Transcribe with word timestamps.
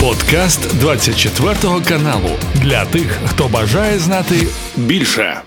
Подкаст 0.00 0.78
24 0.80 1.54
каналу 1.88 2.30
для 2.54 2.84
тих, 2.84 3.18
хто 3.26 3.48
бажає 3.48 3.98
знати 3.98 4.34
більше. 4.76 5.40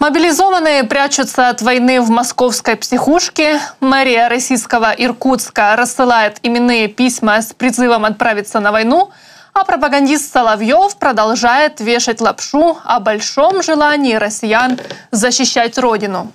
Мобилизованные 0.00 0.82
прячутся 0.84 1.50
от 1.50 1.62
войны 1.62 2.00
в 2.00 2.10
московской 2.10 2.74
психушке. 2.74 3.60
Мэрия 3.80 4.28
российского 4.28 4.92
Иркутска 4.98 5.76
рассылает 5.76 6.40
именные 6.42 6.88
письма 6.88 7.40
с 7.40 7.52
призывом 7.52 8.04
отправиться 8.04 8.58
на 8.60 8.72
войну. 8.72 9.10
А 9.52 9.64
пропагандист 9.64 10.32
Соловьев 10.32 10.96
продолжает 10.98 11.80
вешать 11.80 12.20
лапшу 12.20 12.76
о 12.84 12.98
большом 12.98 13.62
желании 13.62 14.14
россиян 14.14 14.78
защищать 15.12 15.78
Родину. 15.78 16.32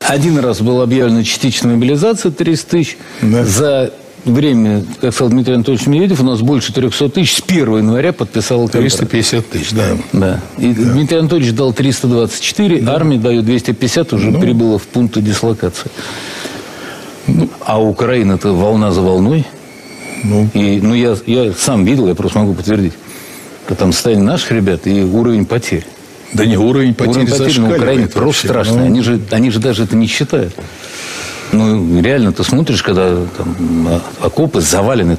Один 0.00 0.38
раз 0.38 0.60
была 0.60 0.82
объявлена 0.82 1.24
частичная 1.24 1.74
мобилизация 1.74 2.30
300 2.30 2.70
тысяч. 2.70 2.98
Да. 3.22 3.44
За 3.44 3.90
время, 4.26 4.84
как 5.00 5.12
сказал 5.14 5.30
Дмитрий 5.30 5.54
Анатольевич 5.54 5.86
Медведев, 5.86 6.20
у 6.20 6.24
нас 6.24 6.40
больше 6.40 6.72
300 6.72 7.08
тысяч 7.08 7.36
с 7.36 7.42
1 7.46 7.78
января 7.78 8.12
подписал 8.12 8.60
контракт. 8.68 8.96
350 8.96 9.48
тысяч, 9.48 9.70
да. 9.72 9.96
Да. 10.12 10.40
И 10.58 10.72
Дмитрий 10.72 11.18
Анатольевич 11.18 11.54
дал 11.54 11.72
324, 11.72 12.84
армия 12.88 13.18
дает 13.18 13.44
250, 13.44 14.12
уже 14.12 14.30
Ну. 14.30 14.40
прибыло 14.40 14.78
в 14.78 14.86
пункты 14.86 15.20
дислокации. 15.22 15.90
а 17.64 17.80
Украина-то 17.82 18.52
волна 18.54 18.92
за 18.92 19.00
волной. 19.00 19.44
Ну, 20.22 20.48
И, 20.54 20.80
ну, 20.80 20.94
я, 20.94 21.16
я 21.26 21.52
сам 21.52 21.84
видел, 21.84 22.06
я 22.08 22.14
просто 22.14 22.38
могу 22.38 22.54
подтвердить. 22.54 22.92
Там 23.78 23.92
состояние 23.92 24.24
наших 24.26 24.52
ребят 24.52 24.86
и 24.86 25.02
уровень 25.02 25.44
потерь. 25.44 25.84
да 26.32 26.46
не 26.46 26.56
уровень 26.56 26.94
потерь 26.94 27.24
Уровень 27.24 27.28
потерь 27.30 27.60
на 27.60 27.74
Украине 27.74 28.06
просто 28.06 28.46
страшный. 28.46 28.76
Ну, 28.78 28.84
Они, 28.86 29.00
же, 29.02 29.20
они 29.30 29.50
же 29.50 29.58
даже 29.58 29.82
это 29.84 29.96
не 29.96 30.06
считают. 30.06 30.54
Ну, 31.52 32.00
реально, 32.00 32.32
ты 32.32 32.44
смотришь, 32.44 32.82
когда 32.82 33.16
там, 33.36 33.56
а- 33.88 34.00
окопы 34.26 34.60
завалены. 34.60 35.18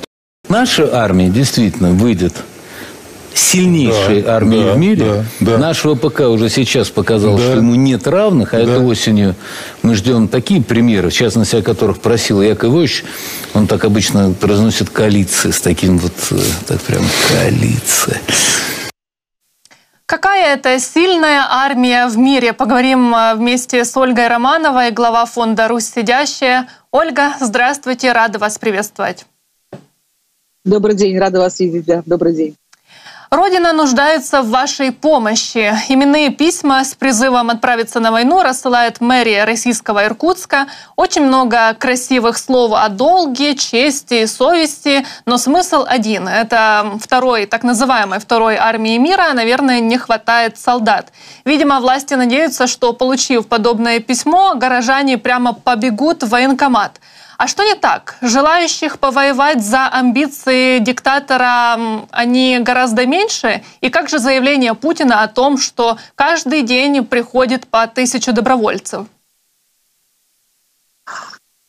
Наша 0.50 0.90
армия 0.96 1.30
действительно 1.30 1.90
выйдет 1.92 2.34
сильнейшей 3.34 4.24
Да, 4.24 4.38
армией 4.38 4.64
да, 4.64 4.74
в 4.74 4.78
мире. 4.78 5.26
да, 5.40 5.52
да. 5.52 5.58
Наш 5.58 5.80
ВПК 5.84 6.22
уже 6.22 6.50
сейчас 6.50 6.90
показал, 6.90 7.38
Да. 7.38 7.44
что 7.44 7.58
ему 7.58 7.76
нет 7.76 8.08
равных, 8.08 8.54
а 8.54 8.58
это 8.60 8.80
Да. 8.80 8.86
осенью 8.86 9.36
мы 9.84 9.94
ждем 9.96 10.28
такие 10.28 10.62
примеры, 10.62 11.10
в 11.10 11.14
частности, 11.14 11.58
о 11.58 11.62
которых 11.62 12.00
просил 12.00 12.42
Яков 12.42 12.72
Иванович. 12.72 13.04
Он 13.54 13.68
так 13.68 13.86
обычно 13.86 14.34
разносит 14.42 14.90
коалиции 14.90 15.52
с 15.52 15.62
таким 15.62 16.00
вот, 16.00 16.14
э, 16.32 16.40
так 16.68 16.82
прям, 16.82 17.04
коалиция. 17.32 18.20
Какая 20.08 20.56
это 20.56 20.80
сильная 20.80 21.44
армия 21.50 22.08
в 22.08 22.18
мире? 22.18 22.54
Поговорим 22.54 23.14
э, 23.14 23.36
вместе 23.36 23.84
с 23.84 23.98
Ольгой 23.98 24.30
Романовой, 24.30 24.92
глава 24.92 25.26
фонда 25.26 25.68
«Русь 25.68 25.88
сидящая». 25.94 26.70
Ольга, 26.92 27.34
здравствуйте, 27.42 28.14
рада 28.14 28.40
вас 28.40 28.58
приветствовать. 28.58 29.26
Добрый 30.64 30.96
день, 30.96 31.20
рада 31.20 31.40
вас 31.40 31.60
видеть. 31.60 31.84
Да. 31.84 32.04
Добрый 32.06 32.34
день. 32.34 32.56
Родина 33.30 33.74
нуждается 33.74 34.42
в 34.42 34.50
вашей 34.50 34.94
помощи. 34.94 35.74
Именные 35.90 36.30
письма 36.30 36.84
с 36.86 36.96
призывом 36.96 37.50
отправиться 37.50 38.00
на 38.00 38.12
войну 38.12 38.42
рассылает 38.42 39.02
мэрия 39.02 39.44
российского 39.44 40.06
Иркутска. 40.06 40.68
Очень 40.96 41.24
много 41.24 41.74
красивых 41.74 42.38
слов 42.38 42.72
о 42.74 42.88
долге, 42.88 43.56
чести, 43.56 44.26
совести, 44.28 45.06
но 45.26 45.38
смысл 45.38 45.84
один. 45.86 46.30
Это 46.30 46.98
второй, 47.02 47.48
так 47.48 47.64
называемой 47.64 48.20
второй 48.20 48.56
армии 48.56 48.98
мира, 48.98 49.34
наверное, 49.34 49.82
не 49.82 49.98
хватает 49.98 50.58
солдат. 50.58 51.12
Видимо, 51.44 51.82
власти 51.82 52.14
надеются, 52.14 52.66
что, 52.66 52.94
получив 52.94 53.48
подобное 53.48 54.00
письмо, 54.00 54.54
горожане 54.56 55.18
прямо 55.18 55.52
побегут 55.52 56.24
в 56.24 56.30
военкомат. 56.30 57.02
А 57.38 57.48
что 57.48 57.64
не 57.64 57.76
так? 57.76 58.18
Желающих 58.22 58.98
повоевать 58.98 59.64
за 59.64 59.88
амбиции 59.88 60.80
диктатора 60.80 62.08
они 62.10 62.58
гораздо 62.60 63.06
меньше? 63.06 63.64
И 63.80 63.90
как 63.90 64.10
же 64.10 64.18
заявление 64.18 64.74
Путина 64.74 65.22
о 65.22 65.28
том, 65.28 65.60
что 65.60 66.00
каждый 66.16 66.64
день 66.64 67.06
приходит 67.06 67.68
по 67.68 67.86
тысячу 67.88 68.34
добровольцев? 68.34 69.06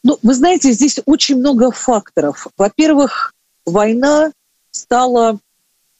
Ну, 0.02 0.18
вы 0.22 0.34
знаете, 0.34 0.72
здесь 0.72 1.00
очень 1.04 1.36
много 1.36 1.70
факторов. 1.70 2.46
Во-первых, 2.56 3.34
война 3.66 4.32
стала 4.70 5.38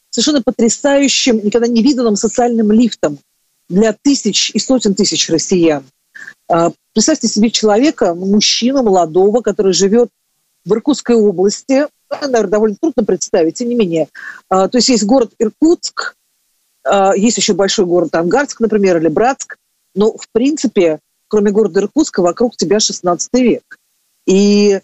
совершенно 0.09 0.41
потрясающим, 0.41 1.45
никогда 1.45 1.67
не 1.67 1.83
виданным 1.83 2.15
социальным 2.15 2.71
лифтом 2.71 3.19
для 3.67 3.93
тысяч 3.93 4.49
и 4.49 4.57
сотен 4.57 4.95
тысяч 4.95 5.29
россиян. 5.29 5.85
А, 6.49 6.71
Представьте 6.93 7.27
себе 7.27 7.51
человека, 7.51 8.15
мужчину 8.15 8.81
молодого, 8.83 9.41
который 9.41 9.71
живет 9.71 10.09
в 10.65 10.73
Иркутской 10.73 11.15
области. 11.15 11.85
Наверное, 12.09 12.49
довольно 12.49 12.75
трудно 12.81 13.05
представить, 13.05 13.55
тем 13.55 13.69
не 13.69 13.75
менее. 13.75 14.07
А, 14.49 14.67
То 14.67 14.79
есть 14.79 14.89
есть 14.89 15.03
город 15.05 15.31
Иркутск, 15.37 16.15
а, 16.83 17.15
есть 17.15 17.37
еще 17.37 17.53
большой 17.53 17.85
город 17.85 18.15
Ангарск, 18.15 18.59
например, 18.59 18.97
или 18.97 19.07
Братск. 19.07 19.57
Но, 19.93 20.17
в 20.17 20.27
принципе, 20.31 20.99
кроме 21.27 21.51
города 21.51 21.79
Иркутска, 21.79 22.21
вокруг 22.21 22.57
тебя 22.57 22.79
16 22.79 23.29
век. 23.41 23.77
И 24.25 24.81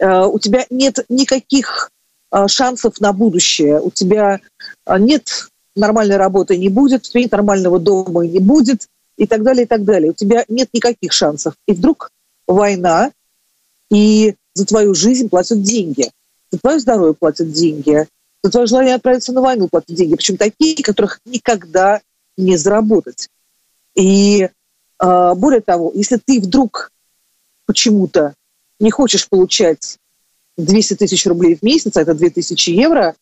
у 0.00 0.38
тебя 0.40 0.66
нет 0.68 1.04
никаких 1.08 1.90
шансов 2.48 3.00
на 3.00 3.12
будущее. 3.12 3.80
У 3.80 3.90
тебя 3.92 4.40
нет 4.88 5.48
нормальной 5.76 6.16
работы 6.16 6.56
не 6.56 6.70
будет, 6.70 7.06
у 7.06 7.10
тебя 7.10 7.28
нормального 7.30 7.78
дома 7.78 8.26
не 8.26 8.40
будет, 8.40 8.88
и 9.16 9.26
так 9.26 9.42
далее, 9.42 9.64
и 9.64 9.66
так 9.66 9.84
далее. 9.84 10.10
У 10.10 10.14
тебя 10.14 10.44
нет 10.48 10.68
никаких 10.72 11.12
шансов. 11.12 11.54
И 11.66 11.72
вдруг 11.72 12.10
война, 12.46 13.12
и 13.90 14.34
за 14.54 14.66
твою 14.66 14.94
жизнь 14.94 15.28
платят 15.28 15.62
деньги, 15.62 16.10
за 16.50 16.58
твое 16.58 16.80
здоровье 16.80 17.14
платят 17.14 17.50
деньги, 17.52 18.06
за 18.42 18.50
твое 18.50 18.66
желание 18.66 18.94
отправиться 18.94 19.32
на 19.32 19.40
войну 19.40 19.68
платят 19.68 19.94
деньги, 19.94 20.16
причем 20.16 20.36
такие, 20.36 20.82
которых 20.82 21.20
никогда 21.24 22.00
не 22.36 22.56
заработать. 22.56 23.28
И 23.94 24.48
э, 25.00 25.34
более 25.34 25.60
того, 25.60 25.92
если 25.94 26.16
ты 26.16 26.40
вдруг 26.40 26.90
почему-то 27.66 28.34
не 28.80 28.90
хочешь 28.90 29.28
получать 29.28 29.98
200 30.56 30.96
тысяч 30.96 31.26
рублей 31.26 31.56
в 31.56 31.62
месяц, 31.62 31.96
а 31.96 32.02
это 32.02 32.14
2000 32.14 32.70
евро, 32.70 33.14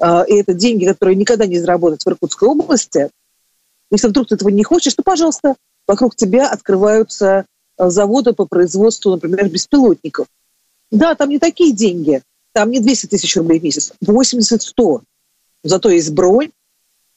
э, 0.00 0.24
и 0.28 0.34
это 0.34 0.54
деньги, 0.54 0.84
которые 0.84 1.16
никогда 1.16 1.46
не 1.46 1.58
заработать 1.58 2.04
в 2.04 2.08
Иркутской 2.08 2.48
области, 2.48 3.10
если 3.90 4.08
вдруг 4.08 4.28
ты 4.28 4.34
этого 4.34 4.48
не 4.48 4.64
хочешь, 4.64 4.94
то, 4.94 5.02
пожалуйста, 5.02 5.54
вокруг 5.86 6.16
тебя 6.16 6.48
открываются 6.48 7.46
э, 7.78 7.88
заводы 7.88 8.32
по 8.32 8.46
производству, 8.46 9.12
например, 9.12 9.48
беспилотников. 9.48 10.26
Да, 10.90 11.14
там 11.14 11.30
не 11.30 11.38
такие 11.38 11.72
деньги, 11.72 12.22
там 12.52 12.70
не 12.70 12.80
200 12.80 13.06
тысяч 13.06 13.36
рублей 13.36 13.60
в 13.60 13.64
месяц, 13.64 13.92
80-100. 14.04 15.02
Зато 15.62 15.90
есть 15.90 16.10
бронь, 16.12 16.50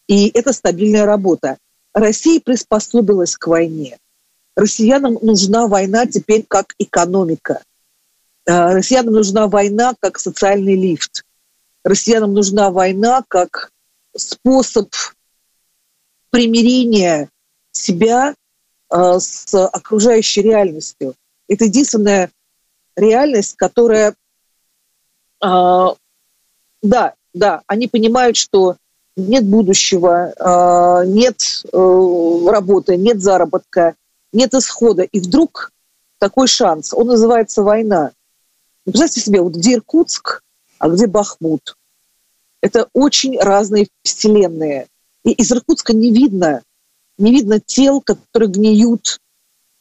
и 0.07 0.29
это 0.29 0.53
стабильная 0.53 1.05
работа. 1.05 1.57
Россия 1.93 2.39
приспособилась 2.39 3.35
к 3.35 3.47
войне. 3.47 3.97
Россиянам 4.55 5.17
нужна 5.21 5.67
война 5.67 6.05
теперь 6.05 6.45
как 6.47 6.73
экономика. 6.77 7.61
Э, 8.45 8.73
Россиянам 8.73 9.13
нужна 9.13 9.47
война 9.47 9.95
как 9.99 10.19
социальный 10.19 10.75
лифт. 10.75 11.23
Россиянам 11.83 12.33
нужна 12.33 12.69
война 12.69 13.23
как 13.27 13.71
способ 14.15 14.89
примирения 16.29 17.29
себя 17.71 18.35
э, 18.91 19.19
с 19.19 19.67
окружающей 19.67 20.41
реальностью. 20.41 21.15
Это 21.47 21.65
единственная 21.65 22.31
реальность, 22.95 23.55
которая, 23.55 24.15
э, 25.43 25.87
да, 26.81 27.13
да, 27.33 27.61
они 27.67 27.87
понимают, 27.87 28.37
что 28.37 28.77
нет 29.15 29.45
будущего, 29.45 30.33
э, 30.37 31.05
нет 31.07 31.63
э, 31.71 32.49
работы, 32.49 32.97
нет 32.97 33.21
заработка, 33.21 33.95
нет 34.31 34.53
исхода. 34.53 35.03
И 35.03 35.19
вдруг 35.19 35.71
такой 36.19 36.47
шанс, 36.47 36.93
он 36.93 37.07
называется 37.07 37.63
война. 37.63 38.11
Ну, 38.85 38.91
Представьте 38.91 39.21
себе, 39.21 39.41
вот 39.41 39.55
где 39.55 39.75
Иркутск, 39.75 40.41
а 40.79 40.89
где 40.89 41.07
Бахмут. 41.07 41.75
Это 42.61 42.89
очень 42.93 43.39
разные 43.39 43.87
вселенные. 44.03 44.87
И 45.23 45.31
из 45.31 45.51
Иркутска 45.51 45.93
не 45.93 46.11
видно, 46.11 46.61
не 47.17 47.31
видно 47.31 47.59
тел, 47.59 48.01
которые 48.01 48.49
гниют 48.49 49.19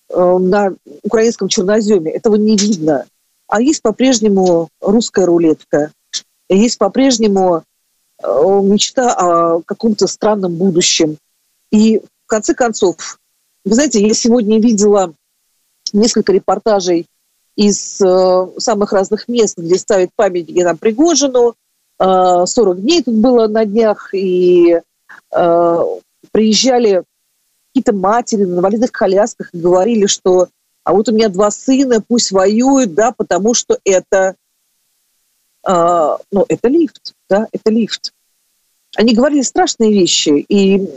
э, 0.09 0.39
на 0.39 0.75
украинском 1.03 1.49
черноземе. 1.49 2.11
Этого 2.11 2.35
не 2.35 2.57
видно. 2.57 3.07
А 3.47 3.63
есть 3.63 3.81
по-прежнему 3.83 4.69
русская 4.81 5.25
рулетка. 5.25 5.93
Есть 6.49 6.79
по-прежнему 6.79 7.63
э, 8.23 8.27
мечта 8.63 9.15
о 9.15 9.63
каком-то 9.63 10.07
странном 10.07 10.57
будущем. 10.57 11.17
И 11.71 11.99
в 11.99 12.27
конце 12.27 12.55
концов, 12.55 13.19
вы 13.65 13.75
знаете, 13.75 14.07
я 14.07 14.15
сегодня 14.15 14.61
видела 14.61 15.15
несколько 15.93 16.33
репортажей 16.33 17.07
из 17.57 18.01
э, 18.01 18.47
самых 18.59 18.93
разных 18.93 19.29
мест, 19.29 19.59
где 19.59 19.77
ставят 19.79 20.11
памятники 20.15 20.61
на 20.61 20.77
Пригожину. 20.77 21.55
Э, 21.99 22.45
40 22.47 22.81
дней 22.81 23.03
тут 23.03 23.15
было 23.15 23.47
на 23.47 23.65
днях, 23.65 24.15
и 24.15 24.81
э, 25.35 25.79
приезжали 26.31 27.05
какие-то 27.69 27.93
матери 27.93 28.45
на 28.45 28.59
инвалидных 28.59 28.93
колясках 28.93 29.51
и 29.53 29.59
говорили, 29.59 30.07
что 30.07 30.49
а 30.85 30.93
вот 30.95 31.09
у 31.09 31.13
меня 31.13 31.29
два 31.29 31.51
сына, 31.51 32.03
пусть 32.07 32.33
воюют, 32.33 32.95
да, 32.95 33.13
потому 33.13 33.53
что 33.53 33.79
это 33.85 34.37
а, 35.63 36.17
ну, 36.33 36.47
это 36.49 36.69
лифт, 36.69 37.13
да, 37.29 37.47
это 37.53 37.71
лифт. 37.71 38.15
Они 38.97 39.15
говорили 39.15 39.43
страшные 39.43 39.93
вещи, 39.93 40.31
и 40.49 40.89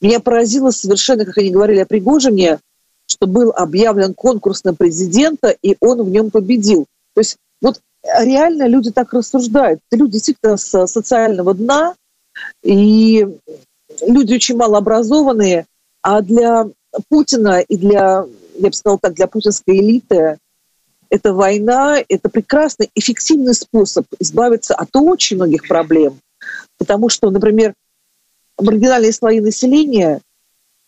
меня 0.00 0.18
поразило 0.18 0.70
совершенно, 0.70 1.24
как 1.24 1.38
они 1.38 1.50
говорили 1.50 1.78
о 1.78 1.86
Пригожине, 1.86 2.58
что 3.06 3.28
был 3.28 3.52
объявлен 3.52 4.12
конкурс 4.12 4.64
на 4.64 4.74
президента, 4.74 5.54
и 5.62 5.76
он 5.80 6.02
в 6.02 6.10
нем 6.10 6.32
победил. 6.32 6.86
То 7.14 7.20
есть 7.20 7.36
вот 7.62 7.80
реально 8.02 8.66
люди 8.66 8.90
так 8.90 9.12
рассуждают. 9.12 9.80
Люди 9.92 10.14
действительно 10.14 10.56
с 10.56 10.86
социального 10.88 11.54
дна, 11.54 11.94
и 12.62 13.26
люди 14.06 14.34
очень 14.34 14.56
малообразованные, 14.56 15.66
а 16.02 16.22
для 16.22 16.66
Путина 17.08 17.60
и 17.60 17.76
для, 17.76 18.24
я 18.58 18.68
бы 18.68 18.72
сказала 18.72 18.98
так, 18.98 19.14
для 19.14 19.26
путинской 19.26 19.78
элиты 19.78 20.38
эта 21.08 21.32
война– 21.32 21.98
это 22.08 22.28
прекрасный, 22.28 22.90
эффективный 22.94 23.54
способ 23.54 24.06
избавиться 24.18 24.74
от 24.74 24.88
очень 24.94 25.36
многих 25.36 25.68
проблем. 25.68 26.18
Потому 26.78 27.08
что, 27.08 27.30
например, 27.30 27.74
маргинальные 28.58 29.12
слои 29.12 29.40
населения 29.40 30.20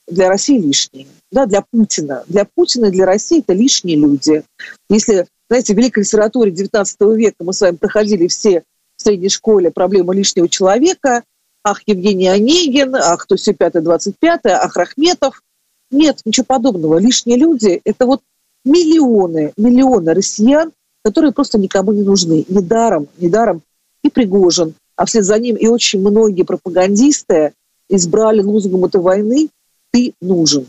для 0.06 0.28
России 0.28 0.58
лишние. 0.58 1.06
Да, 1.30 1.46
для 1.46 1.62
Путина. 1.70 2.24
Для 2.26 2.46
Путина 2.46 2.86
и 2.86 2.90
для 2.90 3.06
России 3.06 3.40
это 3.40 3.52
лишние 3.52 3.96
люди. 3.96 4.42
Если, 4.88 5.26
знаете, 5.48 5.74
в 5.74 5.76
великой 5.76 6.00
литературе 6.00 6.50
XIX 6.50 7.14
века 7.14 7.36
мы 7.40 7.52
с 7.52 7.60
вами 7.60 7.76
проходили 7.76 8.26
все 8.26 8.62
в 8.96 9.02
средней 9.02 9.28
школе 9.28 9.70
проблему 9.70 10.12
лишнего 10.12 10.48
человека, 10.48 11.22
ах, 11.70 11.82
Евгений 11.87 12.29
Онегин, 12.29 12.94
ах, 12.94 13.26
то 13.26 13.37
все 13.37 13.53
пятое, 13.53 13.82
двадцать 13.82 14.19
пятое, 14.19 14.56
ах, 14.56 14.76
Рахметов. 14.76 15.43
Нет, 15.91 16.20
ничего 16.25 16.44
подобного. 16.44 16.99
Лишние 16.99 17.38
люди– 17.38 17.81
это 17.85 18.06
вот 18.06 18.20
миллионы, 18.65 19.53
миллионы 19.56 20.15
россиян, 20.15 20.73
которые 21.03 21.32
просто 21.32 21.59
никому 21.59 21.93
не 21.93 22.03
нужны. 22.03 22.44
Недаром, 22.49 23.09
недаром 23.19 23.62
и 24.03 24.11
Пригожин, 24.11 24.75
а 24.97 25.06
вслед 25.06 25.25
за 25.25 25.38
ним 25.38 25.56
и 25.56 25.67
очень 25.67 26.00
многие 26.00 26.43
пропагандисты 26.43 27.53
избрали 27.88 28.43
лозунгом 28.43 28.85
этой 28.85 29.00
войны 29.00 29.49
«ты 29.93 30.12
нужен». 30.20 30.67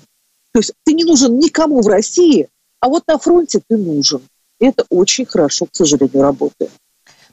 То 0.51 0.59
есть 0.59 0.73
ты 0.83 0.93
не 0.93 1.03
нужен 1.03 1.37
никому 1.37 1.81
в 1.81 1.87
России, 1.87 2.47
а 2.79 2.89
вот 2.89 3.03
на 3.07 3.17
фронте 3.17 3.61
ты 3.67 3.77
нужен. 3.77 4.21
И 4.59 4.65
это 4.65 4.85
очень 4.89 5.25
хорошо, 5.25 5.65
к 5.65 5.75
сожалению, 5.75 6.21
работает. 6.21 6.71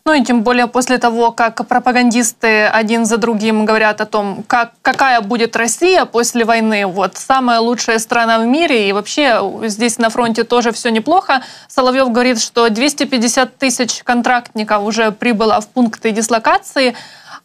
Ну 0.07 0.13
и 0.13 0.23
тем 0.23 0.45
более 0.45 0.69
после 0.69 0.99
того, 0.99 1.33
как 1.33 1.67
пропагандисты 1.67 2.67
один 2.67 3.07
за 3.07 3.17
другим 3.17 3.65
говорят 3.65 4.01
о 4.01 4.07
том, 4.07 4.45
как, 4.47 4.71
какая 4.81 5.21
будет 5.21 5.57
Россия 5.57 6.05
после 6.05 6.45
войны, 6.45 6.87
вот 6.87 7.17
самая 7.17 7.59
лучшая 7.59 7.99
страна 7.99 8.39
в 8.39 8.47
мире, 8.47 8.89
и 8.89 8.93
вообще 8.93 9.41
здесь 9.65 9.99
на 9.99 10.09
фронте 10.09 10.45
тоже 10.45 10.71
все 10.71 10.91
неплохо. 10.91 11.43
Соловьев 11.67 12.13
говорит, 12.13 12.41
что 12.41 12.71
250 12.71 13.59
тысяч 13.59 14.05
контрактников 14.05 14.85
уже 14.85 15.11
прибыло 15.11 15.61
в 15.61 15.67
пункты 15.67 16.13
дислокации. 16.13 16.95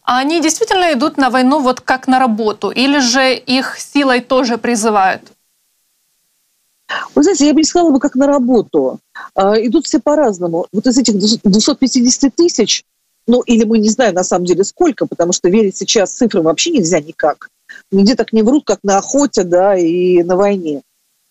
А 0.04 0.18
они 0.18 0.40
действительно 0.40 0.92
идут 0.92 1.16
на 1.16 1.30
войну 1.30 1.58
вот 1.58 1.80
как 1.80 2.06
на 2.06 2.20
работу, 2.20 2.70
или 2.70 3.00
же 3.00 3.34
их 3.34 3.76
силой 3.76 4.20
тоже 4.20 4.56
призывают? 4.56 5.31
Вы 7.14 7.22
знаете, 7.22 7.46
я 7.46 7.54
бы 7.54 7.60
не 7.60 7.64
сказала 7.64 7.90
бы, 7.90 8.00
как 8.00 8.14
на 8.14 8.26
работу. 8.26 8.98
А, 9.34 9.54
идут 9.60 9.86
все 9.86 10.00
по-разному. 10.00 10.66
Вот 10.72 10.86
из 10.86 10.98
этих 10.98 11.14
250 11.18 12.34
тысяч, 12.34 12.84
ну, 13.26 13.40
или 13.42 13.64
мы 13.64 13.78
не 13.78 13.88
знаем 13.88 14.14
на 14.14 14.24
самом 14.24 14.46
деле 14.46 14.64
сколько, 14.64 15.06
потому 15.06 15.32
что 15.32 15.48
верить 15.48 15.76
сейчас 15.76 16.12
цифрам 16.12 16.44
вообще 16.44 16.70
нельзя 16.70 17.00
никак. 17.00 17.48
Нигде 17.90 18.14
так 18.14 18.32
не 18.32 18.42
врут, 18.42 18.64
как 18.66 18.80
на 18.82 18.98
охоте, 18.98 19.44
да, 19.44 19.76
и 19.76 20.22
на 20.22 20.36
войне. 20.36 20.82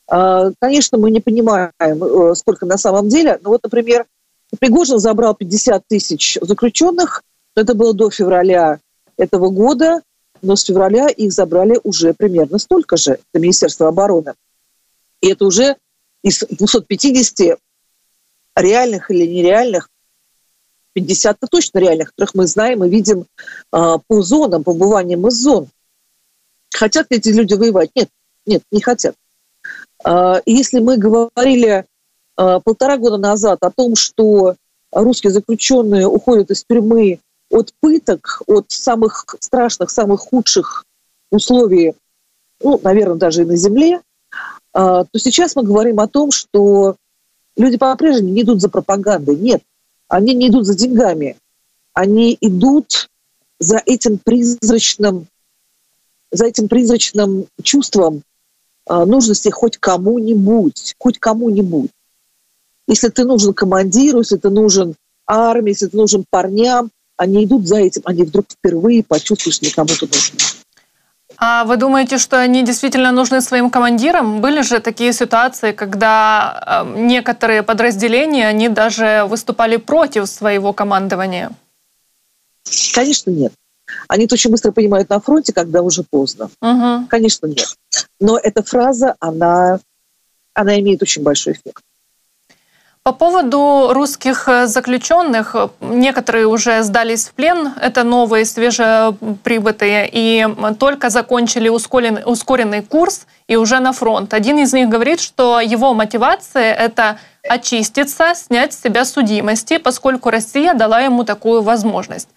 А, 0.07 0.51
конечно, 0.59 0.97
мы 0.97 1.11
не 1.11 1.19
понимаем, 1.19 1.71
э, 1.79 2.35
сколько 2.35 2.65
на 2.65 2.77
самом 2.77 3.09
деле. 3.09 3.39
Но 3.43 3.51
вот, 3.51 3.63
например, 3.63 4.05
Пригожин 4.59 4.99
забрал 4.99 5.35
50 5.35 5.83
тысяч 5.87 6.37
заключенных, 6.41 7.23
это 7.55 7.73
было 7.73 7.93
до 7.93 8.09
февраля 8.09 8.79
этого 9.17 9.49
года, 9.49 10.01
но 10.41 10.55
с 10.55 10.63
февраля 10.63 11.07
их 11.07 11.31
забрали 11.31 11.79
уже 11.83 12.13
примерно 12.13 12.57
столько 12.57 12.97
же, 12.97 13.19
это 13.31 13.41
Министерство 13.41 13.87
обороны. 13.87 14.33
И 15.21 15.27
это 15.29 15.45
уже 15.45 15.77
из 16.23 16.39
250 16.39 17.59
реальных 18.55 19.11
или 19.11 19.25
нереальных, 19.25 19.89
50 20.93 21.37
-то 21.37 21.47
точно 21.49 21.79
реальных, 21.79 22.09
которых 22.09 22.35
мы 22.35 22.47
знаем 22.47 22.83
и 22.83 22.89
видим 22.89 23.21
э, 23.21 23.25
по 24.07 24.21
зонам, 24.21 24.63
по 24.63 24.73
бываниям 24.73 25.25
из 25.27 25.35
зон. 25.35 25.69
Хотят 26.73 27.09
ли 27.11 27.17
эти 27.17 27.29
люди 27.29 27.53
воевать? 27.53 27.91
Нет, 27.95 28.09
нет, 28.45 28.63
не 28.71 28.81
хотят. 28.81 29.15
Э, 30.03 30.41
если 30.45 30.79
мы 30.79 30.97
говорили 30.97 31.85
э, 32.37 32.59
полтора 32.63 32.97
года 32.97 33.17
назад 33.17 33.59
о 33.61 33.71
том, 33.71 33.95
что 33.95 34.55
русские 34.91 35.31
заключенные 35.31 36.07
уходят 36.07 36.51
из 36.51 36.65
тюрьмы 36.65 37.19
от 37.49 37.73
пыток, 37.79 38.41
от 38.47 38.65
самых 38.71 39.25
страшных, 39.39 39.89
самых 39.91 40.21
худших 40.21 40.85
условий, 41.31 41.95
ну, 42.61 42.79
наверное, 42.83 43.15
даже 43.15 43.43
и 43.43 43.45
на 43.45 43.55
земле, 43.55 44.01
то 44.73 45.07
сейчас 45.17 45.55
мы 45.55 45.63
говорим 45.63 45.99
о 45.99 46.07
том, 46.07 46.31
что 46.31 46.95
люди 47.57 47.77
по-прежнему 47.77 48.33
не 48.33 48.41
идут 48.41 48.61
за 48.61 48.69
пропагандой. 48.69 49.35
Нет, 49.35 49.61
они 50.07 50.33
не 50.33 50.49
идут 50.49 50.65
за 50.65 50.75
деньгами. 50.75 51.37
Они 51.93 52.37
идут 52.39 53.09
за 53.59 53.81
этим 53.85 54.17
призрачным, 54.17 55.27
за 56.31 56.45
этим 56.45 56.67
призрачным 56.67 57.45
чувством 57.61 58.23
а, 58.85 59.05
нужности 59.05 59.49
хоть 59.49 59.77
кому-нибудь, 59.77 60.95
хоть 60.97 61.19
кому-нибудь. 61.19 61.91
Если 62.87 63.09
ты 63.09 63.23
нужен 63.23 63.53
командиру, 63.53 64.19
если 64.19 64.37
ты 64.37 64.49
нужен 64.49 64.95
армии, 65.27 65.69
если 65.69 65.87
ты 65.87 65.97
нужен 65.97 66.25
парням, 66.29 66.91
они 67.17 67.45
идут 67.45 67.67
за 67.67 67.77
этим, 67.77 68.01
они 68.05 68.23
вдруг 68.23 68.47
впервые 68.49 69.03
почувствуют, 69.03 69.55
что 69.55 69.73
кому-то 69.73 70.07
нужны. 70.07 70.39
А 71.43 71.63
вы 71.63 71.77
думаете, 71.77 72.19
что 72.19 72.39
они 72.39 72.63
действительно 72.63 73.11
нужны 73.11 73.41
своим 73.41 73.71
командирам? 73.71 74.41
Были 74.41 74.61
же 74.61 74.79
такие 74.79 75.11
ситуации, 75.11 75.71
когда 75.71 76.85
э, 76.85 76.99
некоторые 76.99 77.63
подразделения, 77.63 78.47
они 78.47 78.69
даже 78.69 79.25
выступали 79.27 79.77
против 79.77 80.27
своего 80.27 80.71
командования? 80.71 81.49
Конечно, 82.93 83.31
нет. 83.31 83.53
Они 84.07 84.25
это 84.25 84.35
очень 84.35 84.51
быстро 84.51 84.71
понимают 84.71 85.09
на 85.09 85.19
фронте, 85.19 85.51
когда 85.51 85.81
уже 85.81 86.03
поздно. 86.03 86.51
Угу. 86.61 87.07
Конечно, 87.09 87.47
нет. 87.47 87.75
Но 88.19 88.37
эта 88.37 88.61
фраза, 88.61 89.15
она, 89.19 89.79
она 90.53 90.79
имеет 90.79 91.01
очень 91.01 91.23
большой 91.23 91.53
эффект. 91.53 91.81
По 93.03 93.13
поводу 93.13 93.93
русских 93.93 94.47
э, 94.47 94.67
заключенных, 94.67 95.55
некоторые 95.79 96.45
уже 96.45 96.83
сдались 96.83 97.29
в 97.29 97.33
плен, 97.33 97.73
это 97.81 98.03
новые, 98.03 98.45
свежеприбытые, 98.45 100.07
и 100.13 100.47
только 100.77 101.09
закончили 101.09 101.67
ускоренный, 101.67 102.21
ускоренный 102.23 102.83
курс 102.83 103.25
и 103.47 103.55
уже 103.55 103.79
на 103.79 103.91
фронт. 103.91 104.35
Один 104.35 104.59
из 104.59 104.71
них 104.73 104.87
говорит, 104.87 105.19
что 105.19 105.59
его 105.59 105.95
мотивация– 105.95 106.73
это 106.75 107.17
очиститься, 107.49 108.35
снять 108.35 108.73
с 108.73 108.81
себя 108.83 109.03
судимости, 109.03 109.79
поскольку 109.79 110.29
Россия 110.29 110.75
дала 110.75 110.99
ему 110.99 111.23
такую 111.23 111.63
возможность. 111.63 112.29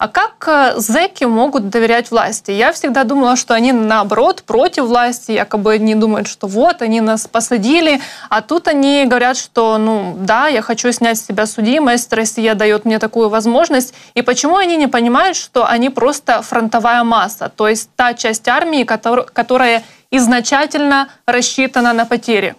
А 0.00 0.08
как 0.08 0.48
э, 0.48 0.80
зэки 0.80 1.24
могут 1.24 1.68
доверять 1.68 2.10
власти? 2.10 2.52
Я 2.52 2.72
всегда 2.72 3.04
думала, 3.04 3.36
что 3.36 3.52
они 3.52 3.72
наоборот 3.72 4.42
против 4.44 4.84
власти, 4.84 5.32
якобы 5.32 5.76
не 5.78 5.94
думают, 5.94 6.26
что 6.26 6.46
вот, 6.46 6.80
они 6.80 7.02
нас 7.02 7.26
посадили, 7.26 8.00
а 8.30 8.40
тут 8.40 8.66
они 8.66 9.04
говорят, 9.04 9.36
что, 9.36 9.76
ну, 9.76 10.16
да, 10.18 10.48
я 10.48 10.62
хочу 10.62 10.90
снять 10.90 11.18
с 11.18 11.26
себя 11.26 11.44
судимость, 11.44 12.10
Россия 12.14 12.54
дает 12.54 12.86
мне 12.86 12.98
такую 12.98 13.28
возможность. 13.28 13.92
И 14.14 14.22
почему 14.22 14.56
они 14.56 14.78
не 14.78 14.86
понимают, 14.86 15.36
что 15.36 15.66
они 15.66 15.90
просто 15.90 16.40
фронтовая 16.40 17.04
масса, 17.04 17.52
то 17.54 17.68
есть 17.68 17.90
та 17.94 18.14
часть 18.14 18.48
армии, 18.48 18.84
которая 18.84 19.82
изначально 20.10 21.10
рассчитана 21.26 21.92
на 21.92 22.06
потери? 22.06 22.56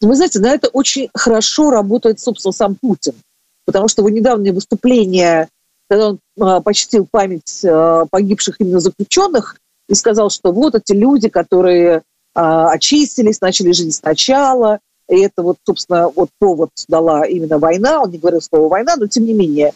Вы 0.00 0.14
знаете, 0.14 0.38
на 0.38 0.46
это 0.46 0.68
очень 0.68 1.08
хорошо 1.12 1.72
работает, 1.72 2.20
собственно, 2.20 2.52
сам 2.52 2.76
Путин 2.76 3.14
потому 3.64 3.88
что 3.88 4.02
его 4.02 4.10
недавнее 4.10 4.52
выступление, 4.52 5.48
когда 5.88 6.10
он 6.10 6.18
а, 6.40 6.60
почтил 6.60 7.06
память 7.10 7.64
а, 7.64 8.06
погибших 8.10 8.60
именно 8.60 8.80
заключенных 8.80 9.56
и 9.88 9.94
сказал, 9.94 10.30
что 10.30 10.52
вот 10.52 10.74
эти 10.74 10.92
люди, 10.92 11.28
которые 11.28 12.02
а, 12.34 12.70
очистились, 12.70 13.40
начали 13.40 13.72
жить 13.72 13.94
сначала, 13.94 14.78
и 15.08 15.18
это 15.18 15.42
вот, 15.42 15.56
собственно, 15.66 16.08
вот 16.08 16.30
повод 16.38 16.70
дала 16.88 17.26
именно 17.26 17.58
война, 17.58 18.02
он 18.02 18.10
не 18.10 18.18
говорил 18.18 18.40
слово 18.40 18.68
«война», 18.68 18.94
но 18.96 19.08
тем 19.08 19.24
не 19.24 19.32
менее. 19.32 19.72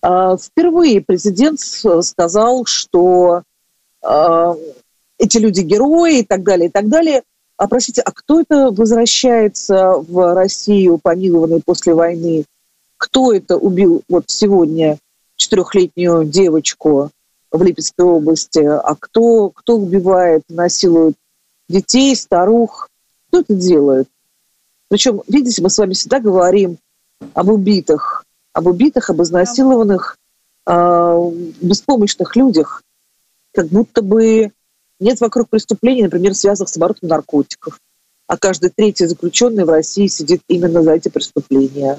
Впервые 0.00 1.02
президент 1.02 1.60
сказал, 1.60 2.64
что 2.64 3.42
эти 5.18 5.36
люди 5.36 5.60
герои 5.60 6.20
и 6.20 6.24
так 6.24 6.42
далее, 6.42 6.68
и 6.68 6.72
так 6.72 6.88
далее. 6.88 7.22
А 7.58 7.66
простите, 7.66 8.00
а 8.00 8.12
кто 8.12 8.40
это 8.40 8.70
возвращается 8.70 9.96
в 9.96 10.34
Россию, 10.34 10.98
помилованный 11.02 11.60
после 11.60 11.92
войны? 11.92 12.44
Кто 12.98 13.32
это 13.32 13.56
убил 13.56 14.02
вот 14.08 14.24
сегодня 14.26 14.98
четырехлетнюю 15.36 16.24
девочку 16.24 17.10
в 17.50 17.62
Липецкой 17.62 18.04
области, 18.04 18.58
а 18.58 18.94
кто, 18.98 19.50
кто 19.50 19.76
убивает, 19.76 20.42
насилует 20.48 21.14
детей, 21.68 22.14
старух, 22.14 22.90
кто 23.28 23.40
это 23.40 23.54
делает. 23.54 24.08
Причем, 24.88 25.22
видите, 25.28 25.62
мы 25.62 25.70
с 25.70 25.78
вами 25.78 25.94
всегда 25.94 26.20
говорим 26.20 26.78
об 27.34 27.48
убитых, 27.50 28.24
об 28.52 28.66
убитых, 28.66 29.10
об 29.10 29.22
изнасилованных, 29.22 30.18
э, 30.66 31.30
беспомощных 31.60 32.36
людях, 32.36 32.82
как 33.52 33.68
будто 33.68 34.02
бы 34.02 34.52
нет 35.00 35.20
вокруг 35.20 35.48
преступлений, 35.48 36.02
например, 36.02 36.34
связанных 36.34 36.68
с 36.68 36.76
оборотом 36.76 37.08
наркотиков. 37.08 37.78
А 38.26 38.36
каждый 38.36 38.70
третий 38.70 39.06
заключенный 39.06 39.64
в 39.64 39.70
России 39.70 40.06
сидит 40.06 40.42
именно 40.48 40.82
за 40.82 40.92
эти 40.92 41.08
преступления. 41.08 41.98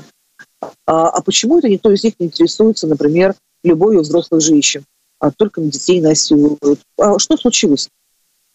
А, 0.61 1.09
а 1.09 1.21
почему 1.21 1.59
это 1.59 1.69
никто 1.69 1.91
из 1.91 2.03
них 2.03 2.13
не 2.19 2.27
интересуется, 2.27 2.87
например, 2.87 3.35
любовью 3.63 4.01
взрослых 4.01 4.41
женщин, 4.41 4.83
а 5.19 5.31
только 5.31 5.61
детей 5.61 6.01
насилуют? 6.01 6.81
А 6.97 7.19
что 7.19 7.37
случилось? 7.37 7.89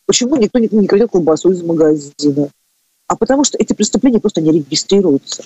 Почему 0.06 0.36
никто 0.36 0.58
не, 0.58 0.68
не 0.70 0.86
крадет 0.86 1.10
колбасу 1.10 1.50
из 1.50 1.62
магазина? 1.62 2.48
А 3.06 3.16
потому 3.16 3.44
что 3.44 3.58
эти 3.58 3.72
преступления 3.72 4.20
просто 4.20 4.40
не 4.40 4.52
регистрируются. 4.52 5.44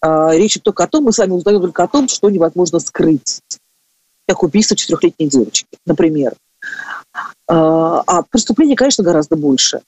А, 0.00 0.34
речь 0.34 0.58
только 0.62 0.84
о 0.84 0.88
том, 0.88 1.04
мы 1.04 1.12
с 1.12 1.18
вами 1.18 1.32
узнаем 1.32 1.60
только 1.60 1.82
о 1.82 1.88
том, 1.88 2.08
что 2.08 2.30
невозможно 2.30 2.78
скрыть. 2.78 3.40
Как 4.26 4.42
убийство 4.42 4.76
четырехлетней 4.76 5.28
девочки, 5.28 5.66
например. 5.84 6.34
А, 7.48 8.02
а 8.06 8.22
преступлений, 8.22 8.76
конечно, 8.76 9.04
гораздо 9.04 9.36
больше. 9.36 9.82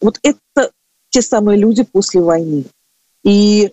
Вот 0.00 0.18
это 0.22 0.70
те 1.10 1.22
самые 1.22 1.58
люди 1.58 1.82
после 1.82 2.20
войны. 2.20 2.64
И 3.22 3.72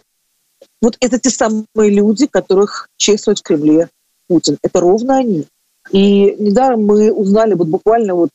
вот 0.82 0.98
это 1.00 1.20
те 1.20 1.30
самые 1.30 1.66
люди, 1.92 2.28
которых 2.28 2.90
чествует 2.98 3.40
в 3.40 3.44
Кремле 3.44 3.90
Путин. 4.28 4.58
Это 4.62 4.80
ровно 4.80 5.18
они. 5.18 5.46
И 5.92 6.36
недаром 6.40 6.86
мы 6.86 7.12
узнали 7.12 7.54
вот 7.54 7.68
буквально 7.68 8.14
вот 8.14 8.30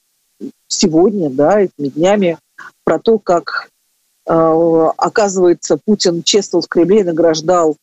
сегодня, 0.66 1.30
да, 1.30 1.60
этими 1.60 1.88
днями 1.88 2.38
про 2.84 2.98
то, 2.98 3.18
как 3.18 3.68
э, 4.26 4.32
оказывается 4.32 5.78
Путин 5.84 6.22
чествовал 6.22 6.62
в 6.62 6.68
Кремле 6.68 7.00
и 7.00 7.04
награждал 7.04 7.76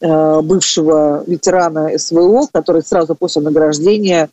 э, 0.00 0.40
бывшего 0.42 1.24
ветерана 1.26 1.98
СВО, 1.98 2.46
который 2.52 2.82
сразу 2.82 3.14
после 3.14 3.42
награждения 3.42 4.28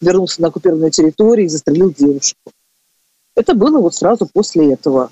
вернулся 0.00 0.40
на 0.40 0.48
оккупированную 0.48 0.90
территорию 0.90 1.46
и 1.46 1.50
застрелил 1.50 1.92
девушку. 1.92 2.50
Это 3.36 3.54
было 3.54 3.80
вот 3.80 3.94
сразу 3.94 4.26
после 4.32 4.72
этого. 4.72 5.10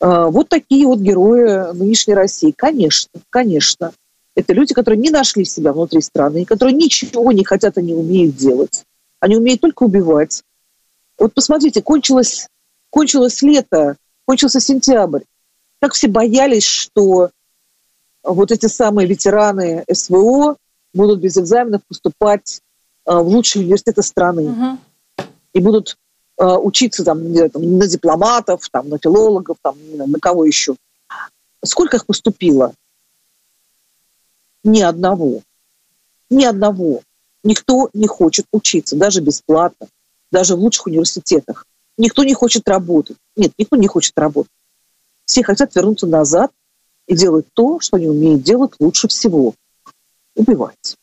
Э, 0.00 0.26
вот 0.30 0.48
такие 0.48 0.86
вот 0.86 0.98
герои 0.98 1.72
нынешней 1.74 2.14
России. 2.14 2.52
Конечно, 2.56 3.20
конечно. 3.28 3.92
Это 4.34 4.52
люди, 4.54 4.74
которые 4.74 5.00
не 5.00 5.10
нашли 5.10 5.44
себя 5.44 5.72
внутри 5.72 6.00
страны, 6.00 6.44
которые 6.44 6.74
ничего 6.74 7.30
не 7.32 7.44
хотят 7.44 7.76
и 7.78 7.82
не 7.82 7.94
умеют 7.94 8.36
делать. 8.36 8.84
Они 9.18 9.36
умеют 9.36 9.60
только 9.60 9.82
убивать. 9.82 10.42
Вот 11.18 11.34
посмотрите, 11.34 11.82
кончилось, 11.82 12.48
кончилось 12.88 13.42
лето, 13.42 13.96
кончился 14.24 14.60
сентябрь. 14.60 15.22
Как 15.80 15.92
все 15.92 16.08
боялись, 16.08 16.64
что 16.64 17.30
вот 18.22 18.50
эти 18.50 18.66
самые 18.66 19.06
ветераны 19.06 19.84
СВО 19.92 20.56
будут 20.94 21.20
без 21.20 21.36
экзаменов 21.36 21.82
поступать 21.86 22.62
э, 23.06 23.12
в 23.12 23.26
лучшие 23.26 23.64
университеты 23.64 24.02
страны. 24.02 24.50
Угу. 24.50 24.78
И 25.54 25.60
будут 25.60 25.98
учиться 26.40 27.04
там, 27.04 27.20
там, 27.50 27.78
на 27.78 27.86
дипломатов, 27.86 28.68
там, 28.70 28.88
на 28.88 28.98
филологов, 28.98 29.58
там, 29.62 29.76
на 29.92 30.18
кого 30.18 30.44
еще. 30.44 30.74
Сколько 31.64 31.98
их 31.98 32.06
поступило? 32.06 32.72
Ни 34.64 34.80
одного. 34.80 35.42
Ни 36.30 36.44
одного. 36.44 37.02
Никто 37.42 37.90
не 37.92 38.06
хочет 38.06 38.46
учиться, 38.52 38.96
даже 38.96 39.20
бесплатно, 39.20 39.86
даже 40.30 40.56
в 40.56 40.60
лучших 40.60 40.86
университетах. 40.86 41.66
Никто 41.96 42.24
не 42.24 42.34
хочет 42.34 42.68
работать. 42.68 43.16
Нет, 43.36 43.52
никто 43.58 43.76
не 43.76 43.86
хочет 43.86 44.18
работать. 44.18 44.52
Все 45.26 45.42
хотят 45.42 45.74
вернуться 45.74 46.06
назад 46.06 46.50
и 47.06 47.14
делать 47.14 47.46
то, 47.52 47.80
что 47.80 47.96
они 47.96 48.08
умеют 48.08 48.42
делать 48.42 48.72
лучше 48.78 49.08
всего. 49.08 49.54
Убивать. 50.34 50.96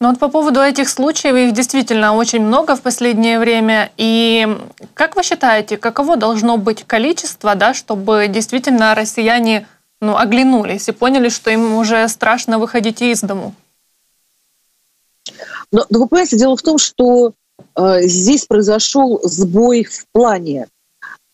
Ну 0.00 0.10
вот 0.10 0.20
по 0.20 0.28
поводу 0.28 0.60
этих 0.60 0.88
случаев, 0.88 1.34
их 1.34 1.52
действительно 1.52 2.14
очень 2.14 2.40
много 2.40 2.76
в 2.76 2.82
последнее 2.82 3.40
время. 3.40 3.90
И 3.96 4.46
как 4.94 5.16
вы 5.16 5.24
считаете, 5.24 5.76
каково 5.76 6.16
должно 6.16 6.56
быть 6.56 6.84
количество, 6.84 7.56
да, 7.56 7.74
чтобы 7.74 8.26
действительно 8.28 8.94
россияне 8.94 9.66
ну, 10.00 10.16
оглянулись 10.16 10.88
и 10.88 10.92
поняли, 10.92 11.28
что 11.28 11.50
им 11.50 11.74
уже 11.74 12.06
страшно 12.08 12.60
выходить 12.60 13.02
из 13.02 13.22
дому? 13.22 13.54
Но, 15.72 15.84
но 15.90 15.98
вы 15.98 16.06
понимаете, 16.06 16.38
дело 16.38 16.56
в 16.56 16.62
том, 16.62 16.78
что 16.78 17.32
э, 17.74 18.02
здесь 18.02 18.46
произошел 18.46 19.20
сбой 19.24 19.82
в 19.82 20.06
плане. 20.12 20.68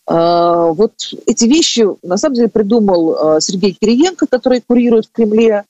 Э, 0.07 0.71
вот 0.71 0.93
эти 1.27 1.45
вещи 1.45 1.85
на 2.01 2.17
самом 2.17 2.35
деле 2.35 2.49
придумал 2.49 3.37
э, 3.37 3.41
Сергей 3.41 3.77
Кириенко, 3.79 4.25
который 4.25 4.61
курирует 4.61 5.05
в 5.05 5.11
Кремле 5.11 5.65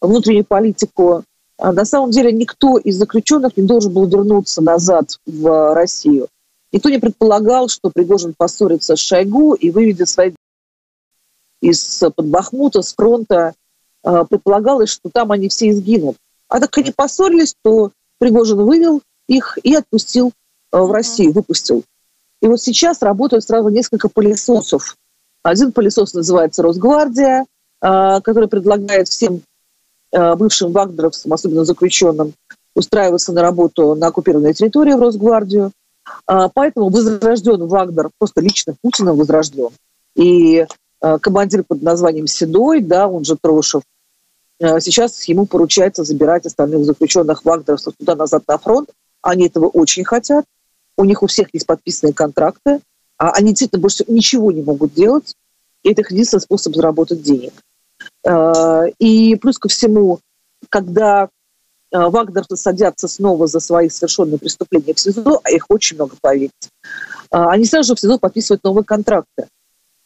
внутреннюю 0.00 0.44
политику. 0.44 1.24
А 1.60 1.72
на 1.72 1.84
самом 1.84 2.10
деле 2.10 2.32
никто 2.32 2.78
из 2.78 2.96
заключенных 2.96 3.54
не 3.58 3.64
должен 3.64 3.92
был 3.92 4.06
вернуться 4.06 4.62
назад 4.62 5.20
в 5.26 5.74
Россию. 5.74 6.28
Никто 6.72 6.88
не 6.88 6.98
предполагал, 6.98 7.68
что 7.68 7.90
Пригожин 7.90 8.32
поссорится 8.34 8.96
с 8.96 8.98
Шойгу 8.98 9.52
и 9.52 9.70
выведет 9.70 10.08
свои 10.08 10.32
из-под 11.60 12.26
Бахмута, 12.26 12.80
с 12.80 12.94
фронта, 12.94 13.52
э, 14.02 14.24
предполагалось, 14.30 14.88
что 14.88 15.10
там 15.10 15.32
они 15.32 15.50
все 15.50 15.68
изгинут. 15.68 16.16
А 16.48 16.60
так 16.60 16.76
они 16.78 16.92
поссорились, 16.92 17.54
то 17.62 17.90
Пригожин 18.18 18.64
вывел 18.64 19.02
их 19.28 19.58
и 19.62 19.74
отпустил 19.74 20.32
э, 20.72 20.78
в 20.78 20.90
Россию, 20.90 21.32
выпустил. 21.32 21.84
И 22.40 22.46
вот 22.46 22.62
сейчас 22.62 23.02
работают 23.02 23.44
сразу 23.44 23.68
несколько 23.68 24.08
пылесосов. 24.08 24.96
Один 25.42 25.72
пылесос 25.72 26.14
называется 26.14 26.62
«Росгвардия», 26.62 27.44
э, 27.82 28.20
который 28.22 28.48
предлагает 28.48 29.08
всем 29.08 29.42
бывшим 30.12 30.72
вагнеровцам, 30.72 31.32
особенно 31.32 31.64
заключенным, 31.64 32.32
устраиваться 32.74 33.32
на 33.32 33.42
работу 33.42 33.94
на 33.94 34.08
оккупированной 34.08 34.54
территории 34.54 34.94
в 34.94 35.00
Росгвардию. 35.00 35.72
Поэтому 36.26 36.88
возрожден 36.88 37.66
Вагнер, 37.66 38.10
просто 38.18 38.40
лично 38.40 38.74
Путиным 38.82 39.16
возрожден. 39.16 39.70
И 40.16 40.66
Э, 41.02 41.18
командир 41.18 41.64
под 41.64 41.82
названием 41.82 42.26
Седой, 42.26 42.80
да, 42.80 43.08
он 43.08 43.24
же 43.24 43.36
Трошев, 43.40 43.82
э, 44.58 44.80
сейчас 44.80 45.24
ему 45.24 45.46
поручается 45.46 46.04
забирать 46.04 46.44
остальных 46.44 46.84
заключенных 46.84 47.44
вагнеровцев 47.44 47.94
туда-назад 47.98 48.44
на 48.46 48.58
фронт. 48.58 48.90
Они 49.22 49.46
этого 49.46 49.66
очень 49.66 50.04
хотят. 50.04 50.44
У 50.96 51.04
них 51.04 51.22
у 51.22 51.26
всех 51.26 51.48
есть 51.54 51.66
подписанные 51.66 52.12
контракты. 52.12 52.80
А 53.16 53.32
они 53.32 53.50
действительно 53.50 53.80
больше 53.80 54.04
ничего 54.08 54.52
не 54.52 54.62
могут 54.62 54.94
делать. 54.94 55.34
И 55.82 55.90
это 55.90 56.02
их 56.02 56.10
единственный 56.10 56.40
способ 56.40 56.74
заработать 56.74 57.22
денег. 57.22 57.52
Э, 58.24 58.84
и 58.98 59.36
плюс 59.36 59.58
ко 59.58 59.68
всему, 59.68 60.20
когда 60.68 61.28
вагнеровцы 61.92 62.56
садятся 62.56 63.08
снова 63.08 63.48
за 63.48 63.58
свои 63.58 63.88
совершенные 63.88 64.38
преступления 64.38 64.94
в 64.94 65.00
СИЗО, 65.00 65.40
а 65.42 65.50
их 65.50 65.66
очень 65.68 65.96
много, 65.96 66.14
поверьте, 66.20 66.68
они 67.30 67.64
сразу 67.64 67.88
же 67.88 67.94
в 67.96 68.00
СИЗО 68.00 68.18
подписывают 68.18 68.62
новые 68.62 68.84
контракты. 68.84 69.48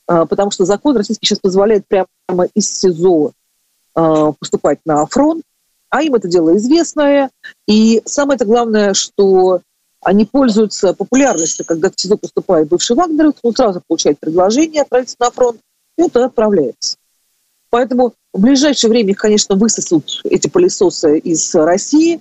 Потому 0.07 0.51
что 0.51 0.65
закон 0.65 0.97
российский 0.97 1.27
сейчас 1.27 1.41
позволяет 1.41 1.87
прямо 1.87 2.47
из 2.55 2.71
СИЗО 2.71 3.33
поступать 3.93 4.79
на 4.87 5.05
фронт, 5.05 5.45
а 5.91 6.03
им 6.03 6.15
это 6.15 6.27
дело 6.27 6.57
известное. 6.57 7.31
И 7.69 8.01
самое 8.07 8.37
это 8.37 8.47
главное, 8.47 8.95
что 8.95 9.61
они 10.01 10.25
пользуются 10.25 10.93
популярностью, 10.95 11.65
когда 11.67 11.91
в 11.91 11.95
СИЗО 11.97 12.17
поступает 12.17 12.69
бывший 12.69 12.97
Вагнер, 12.97 13.33
он 13.43 13.55
сразу 13.55 13.83
получает 13.87 14.19
предложение 14.19 14.83
отправиться 14.83 15.17
на 15.21 15.31
фронт, 15.31 15.61
и 15.97 16.03
он 16.03 16.11
тогда 16.11 16.27
отправляется. 16.27 16.97
Поэтому 17.75 18.15
в 18.33 18.41
ближайшее 18.41 18.89
время 18.89 19.17
конечно, 19.17 19.57
высосут 19.57 20.21
эти 20.23 20.47
пылесосы 20.47 21.19
из 21.19 21.53
России. 21.57 22.21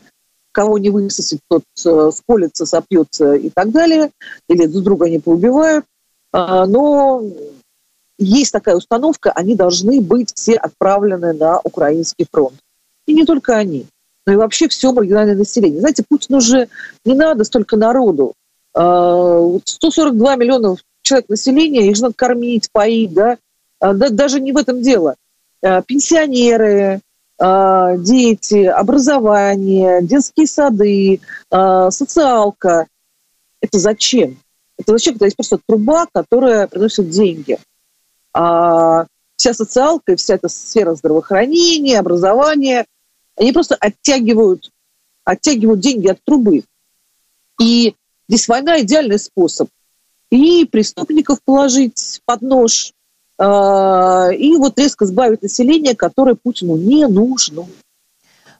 Кого 0.51 0.79
не 0.79 0.89
высосет, 0.89 1.41
тот 1.47 1.61
э, 1.85 2.09
сколится, 2.11 2.65
сопьется 2.65 3.33
и 3.33 3.51
так 3.51 3.69
далее. 3.69 4.09
Или 4.49 4.65
друг 4.65 4.83
друга 4.83 5.05
они 5.05 5.19
поубивают. 5.19 5.85
А, 6.31 6.65
но 6.65 7.21
есть 8.17 8.51
такая 8.51 8.75
установка, 8.75 9.31
они 9.31 9.53
должны 9.53 10.01
быть 10.01 10.33
все 10.33 10.55
отправлены 10.55 11.33
на 11.33 11.59
украинский 11.59 12.25
фронт. 12.31 12.55
И 13.05 13.13
не 13.13 13.23
только 13.23 13.55
они, 13.55 13.85
но 14.25 14.33
и 14.33 14.37
вообще 14.37 14.67
все 14.69 14.91
маргинальное 14.91 15.35
население. 15.35 15.81
Знаете, 15.81 16.03
Путину 16.09 16.39
уже 16.39 16.67
не 17.05 17.13
надо 17.13 17.43
столько 17.43 17.77
народу. 17.77 18.33
142 18.73 20.33
а, 20.33 20.35
миллиона 20.35 20.77
человек 21.03 21.29
населения, 21.29 21.87
их 21.87 21.95
же 21.95 22.01
надо 22.01 22.15
кормить, 22.15 22.71
поить, 22.71 23.13
да? 23.13 23.37
А, 23.79 23.93
даже 23.93 24.39
не 24.39 24.51
в 24.51 24.57
этом 24.57 24.81
дело. 24.81 25.15
А, 25.63 25.81
пенсионеры, 25.81 27.01
дети, 27.39 28.65
образование, 28.65 30.01
детские 30.03 30.47
сады, 30.47 31.19
социалка. 31.49 32.87
Это 33.59 33.79
зачем? 33.79 34.37
Это 34.77 34.91
зачем? 34.93 35.15
Это 35.15 35.25
есть 35.25 35.35
просто 35.35 35.59
труба, 35.65 36.07
которая 36.13 36.67
приносит 36.67 37.09
деньги 37.09 37.57
а 38.33 39.05
вся 39.35 39.53
социалка 39.53 40.13
и 40.13 40.15
вся 40.15 40.35
эта 40.35 40.49
сфера 40.49 40.95
здравоохранения, 40.95 41.99
образования, 41.99 42.85
они 43.35 43.51
просто 43.51 43.75
оттягивают, 43.75 44.71
оттягивают 45.23 45.79
деньги 45.79 46.07
от 46.07 46.23
трубы. 46.23 46.63
И 47.61 47.95
здесь 48.27 48.47
война– 48.47 48.79
идеальный 48.81 49.19
способ. 49.19 49.69
И 50.29 50.65
преступников 50.65 51.39
положить 51.43 52.21
под 52.25 52.41
нож, 52.41 52.93
и 53.39 54.57
вот 54.57 54.77
резко 54.77 55.05
сбавить 55.05 55.41
население, 55.41 55.95
которое 55.95 56.35
Путину 56.35 56.75
не 56.75 57.07
нужно. 57.07 57.65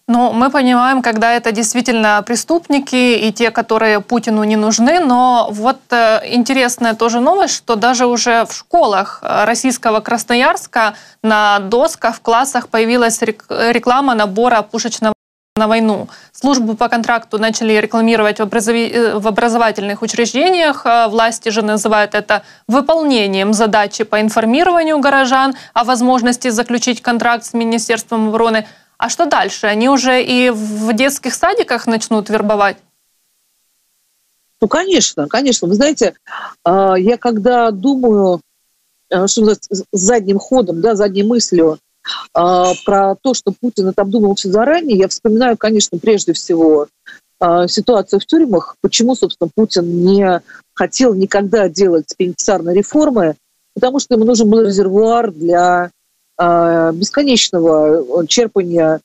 Ну, 0.05 0.33
мы 0.33 0.49
понимаем, 0.49 1.01
когда 1.01 1.31
это 1.31 1.53
действительно 1.53 2.21
преступники 2.25 2.95
и 2.95 3.31
те, 3.31 3.51
которые 3.51 4.01
Путину 4.01 4.43
не 4.43 4.57
нужны, 4.57 4.99
но 4.99 5.47
вот 5.49 5.79
э, 5.91 6.19
интересная 6.35 6.93
тоже 6.93 7.21
новость, 7.21 7.55
что 7.55 7.75
даже 7.75 8.05
уже 8.05 8.45
в 8.45 8.51
школах 8.51 9.19
э, 9.21 9.45
российского 9.45 10.01
Красноярска 10.01 10.95
на 11.23 11.59
досках 11.59 12.17
в 12.17 12.19
классах 12.19 12.67
появилась 12.67 13.21
реклама 13.21 14.13
набора 14.13 14.61
пушечного 14.61 15.13
на 15.55 15.67
войну. 15.67 16.07
Службу 16.31 16.75
по 16.75 16.89
контракту 16.89 17.37
начали 17.37 17.73
рекламировать 17.73 18.39
в, 18.39 18.43
образови... 18.43 18.89
Э, 18.89 19.19
в 19.19 19.27
образовательных 19.27 20.01
учреждениях. 20.01 20.85
Власти 21.09 21.49
же 21.49 21.61
называют 21.61 22.15
это 22.15 22.43
выполнением 22.67 23.53
задачи 23.53 24.03
по 24.03 24.19
информированию 24.19 24.99
горожан 24.99 25.55
о 25.73 25.83
возможности 25.83 26.49
заключить 26.49 27.01
контракт 27.01 27.45
с 27.45 27.53
Министерством 27.53 28.29
обороны– 28.29 28.67
а 29.03 29.09
что 29.09 29.25
дальше? 29.25 29.67
Они 29.67 29.89
уже 29.89 30.23
и 30.23 30.49
в 30.49 30.93
детских 30.93 31.33
садиках 31.33 31.87
начнут 31.87 32.29
вербовать? 32.29 32.77
Ну, 34.61 34.69
конечно, 34.69 35.27
конечно. 35.27 35.67
Вы 35.67 35.75
знаете, 35.75 36.13
а, 36.63 36.95
я 36.95 37.17
когда 37.17 37.71
думаю, 37.71 38.39
э, 39.09 39.27
что 39.27 39.57
задним 39.91 40.39
ходом, 40.39 40.79
да, 40.79 40.95
задней 40.95 41.23
мыслью 41.23 41.79
про 42.33 43.15
то, 43.21 43.33
что 43.33 43.53
Путин 43.59 43.87
это 43.87 44.01
обдумал 44.01 44.35
все 44.35 44.51
заранее, 44.51 44.97
я 44.97 45.07
вспоминаю, 45.07 45.57
конечно, 45.57 45.97
прежде 45.97 46.33
всего 46.33 46.87
а, 47.43 47.67
ситуацию 47.67 48.21
в 48.21 48.25
тюрьмах, 48.25 48.77
почему, 48.79 49.15
собственно, 49.15 49.49
Путин 49.53 50.05
не 50.05 50.41
хотел 50.73 51.13
никогда 51.13 51.67
делать 51.67 52.13
пенитенциарной 52.15 52.73
реформы, 52.73 53.35
потому 53.75 53.99
что 53.99 54.15
ему 54.15 54.23
нужен 54.23 54.49
был 54.49 54.61
резервуар 54.61 55.29
для 55.29 55.91
а, 56.37 56.93
бесконечного 56.93 58.25
черпания 58.27 59.01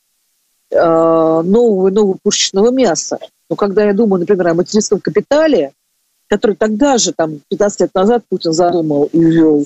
а, 0.73 1.41
нового 1.41 1.89
и 1.89 1.91
нового 1.91 2.17
пушечного 2.23 2.71
мяса. 2.71 3.19
Но 3.49 3.57
когда 3.57 3.83
я 3.83 3.93
думаю, 3.93 4.21
например, 4.21 4.47
о 4.47 4.53
материнском 4.53 5.01
капитале, 5.01 5.73
который 6.27 6.55
тогда 6.55 6.97
же, 6.97 7.11
там, 7.11 7.41
15 7.49 7.81
лет 7.81 7.93
назад 7.93 8.23
Путин 8.29 8.53
задумал 8.53 9.09
и 9.11 9.19
ввел, 9.19 9.61
а, 9.61 9.65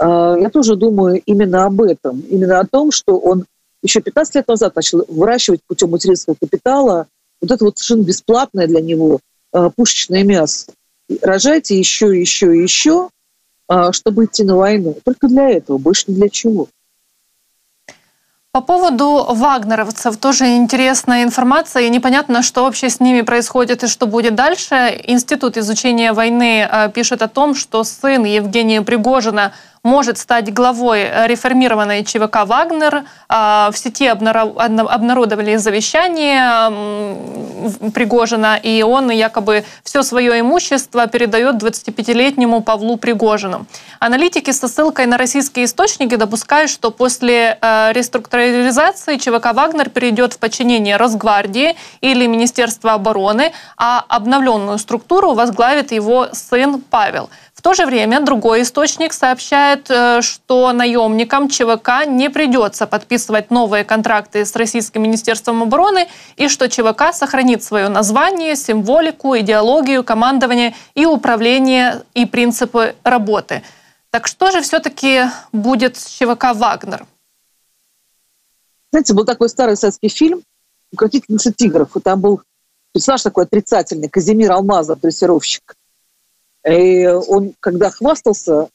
я 0.00 0.50
тоже 0.52 0.76
думаю 0.76 1.22
именно 1.26 1.64
об 1.64 1.80
этом. 1.82 2.20
Именно 2.20 2.60
о 2.60 2.66
том, 2.66 2.90
что 2.92 3.18
он 3.18 3.44
еще 3.82 4.00
15 4.00 4.34
лет 4.36 4.48
назад 4.48 4.74
начал 4.76 5.04
выращивать 5.08 5.60
путем 5.66 5.90
материнского 5.90 6.34
капитала 6.34 7.06
вот 7.40 7.50
это 7.50 7.64
вот 7.64 7.78
совершенно 7.78 8.02
бесплатное 8.02 8.66
для 8.66 8.80
него 8.80 9.20
пушечное 9.76 10.24
мясо. 10.24 10.72
Рожайте 11.22 11.78
еще, 11.78 12.18
еще, 12.18 12.60
еще, 12.60 13.08
чтобы 13.92 14.24
идти 14.24 14.44
на 14.44 14.56
войну. 14.56 14.96
Только 15.04 15.28
для 15.28 15.50
этого, 15.50 15.78
больше 15.78 16.04
ни 16.08 16.14
для 16.14 16.28
чего. 16.28 16.68
По 18.58 18.62
поводу 18.62 19.24
вагнеровцев 19.28 20.16
тоже 20.16 20.56
интересная 20.56 21.22
информация, 21.22 21.84
и 21.84 21.90
непонятно, 21.90 22.42
что 22.42 22.64
вообще 22.64 22.90
с 22.90 22.98
ними 22.98 23.20
происходит 23.20 23.84
и 23.84 23.86
что 23.86 24.08
будет 24.08 24.34
дальше. 24.34 25.00
Институт 25.04 25.56
изучения 25.56 26.12
войны 26.12 26.68
э, 26.68 26.90
пишет 26.92 27.22
о 27.22 27.28
том, 27.28 27.54
что 27.54 27.84
сын 27.84 28.24
Евгения 28.24 28.82
Пригожина 28.82 29.52
может 29.82 30.18
стать 30.18 30.52
главой 30.52 31.26
реформированной 31.26 32.04
ЧВК 32.04 32.44
«Вагнер». 32.44 33.04
А, 33.28 33.70
в 33.72 33.78
сети 33.78 34.06
обнародовали 34.06 35.56
завещание 35.56 37.16
Пригожина, 37.92 38.56
и 38.56 38.82
он 38.82 39.10
якобы 39.10 39.64
все 39.82 40.02
свое 40.02 40.40
имущество 40.40 41.06
передает 41.06 41.56
25-летнему 41.56 42.62
Павлу 42.62 42.96
Пригожину. 42.96 43.66
Аналитики 43.98 44.50
со 44.52 44.68
ссылкой 44.68 45.06
на 45.06 45.16
российские 45.16 45.64
источники 45.64 46.14
допускают, 46.14 46.70
что 46.70 46.90
после 46.90 47.58
э, 47.60 47.92
реструктуризации 47.92 49.16
ЧВК 49.16 49.52
«Вагнер» 49.54 49.90
перейдет 49.90 50.34
в 50.34 50.38
подчинение 50.38 50.96
Росгвардии 50.96 51.76
или 52.00 52.26
Министерства 52.26 52.92
обороны, 52.92 53.52
а 53.76 54.04
обновленную 54.08 54.78
структуру 54.78 55.34
возглавит 55.34 55.92
его 55.92 56.28
сын 56.32 56.80
Павел– 56.90 57.30
в 57.58 57.60
то 57.60 57.74
же 57.74 57.86
время 57.86 58.20
другой 58.20 58.62
источник 58.62 59.12
сообщает, 59.12 59.90
э, 59.90 60.22
что 60.22 60.72
наемникам 60.72 61.48
ЧВК 61.48 62.06
не 62.06 62.30
придется 62.30 62.86
подписывать 62.86 63.50
новые 63.50 63.82
контракты 63.82 64.44
с 64.44 64.54
Российским 64.54 65.02
Министерством 65.02 65.64
обороны 65.64 66.06
и 66.36 66.46
что 66.46 66.68
ЧВК 66.68 67.12
сохранит 67.12 67.64
свое 67.64 67.88
название, 67.88 68.54
символику, 68.54 69.36
идеологию, 69.36 70.04
командование 70.04 70.76
и 70.94 71.04
управление 71.04 72.04
и 72.14 72.26
принципы 72.26 72.94
работы. 73.02 73.64
Так 74.10 74.28
что 74.28 74.52
же 74.52 74.60
все-таки 74.60 75.24
будет 75.52 75.96
с 75.96 76.06
ЧВК 76.06 76.54
«Вагнер»? 76.54 77.06
Знаете, 78.92 79.14
был 79.14 79.24
такой 79.24 79.48
старый 79.48 79.76
советский 79.76 80.10
фильм 80.10 80.42
«Укротительница 80.92 81.52
тигров». 81.52 81.96
И 81.96 82.00
там 82.00 82.20
был 82.20 82.40
персонаж 82.92 83.20
такой 83.20 83.46
отрицательный, 83.46 84.08
Казимир 84.08 84.52
Алмазов, 84.52 85.00
дрессировщик. 85.00 85.74
И 86.66 87.06
он, 87.06 87.54
когда 87.60 87.90
хвастался, 87.90 88.68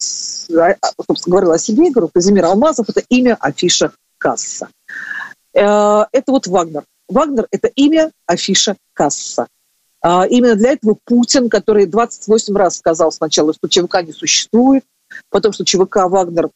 а, 0.00 0.74
собственно, 1.06 1.32
говорил 1.32 1.52
о 1.52 1.58
себе, 1.58 1.90
говорю, 1.90 2.10
Казимир 2.12 2.46
Алмазов– 2.46 2.88
это 2.90 3.02
имя, 3.08 3.36
афиша, 3.40 3.92
касса. 4.18 4.68
Э, 5.54 6.04
это 6.12 6.32
вот 6.32 6.46
Вагнер. 6.46 6.84
Вагнер– 7.08 7.46
это 7.50 7.68
имя, 7.68 8.10
афиша, 8.26 8.76
касса. 8.92 9.46
А, 10.00 10.26
именно 10.26 10.54
для 10.54 10.72
этого 10.72 10.96
Путин, 11.04 11.48
который 11.48 11.86
28 11.86 12.56
раз 12.56 12.76
сказал 12.76 13.10
сначала, 13.10 13.52
что 13.52 13.68
ЧВК 13.68 14.02
не 14.02 14.12
существует, 14.12 14.84
потом, 15.30 15.52
что 15.52 15.64
ЧВК 15.64 16.08
Вагнер 16.08 16.50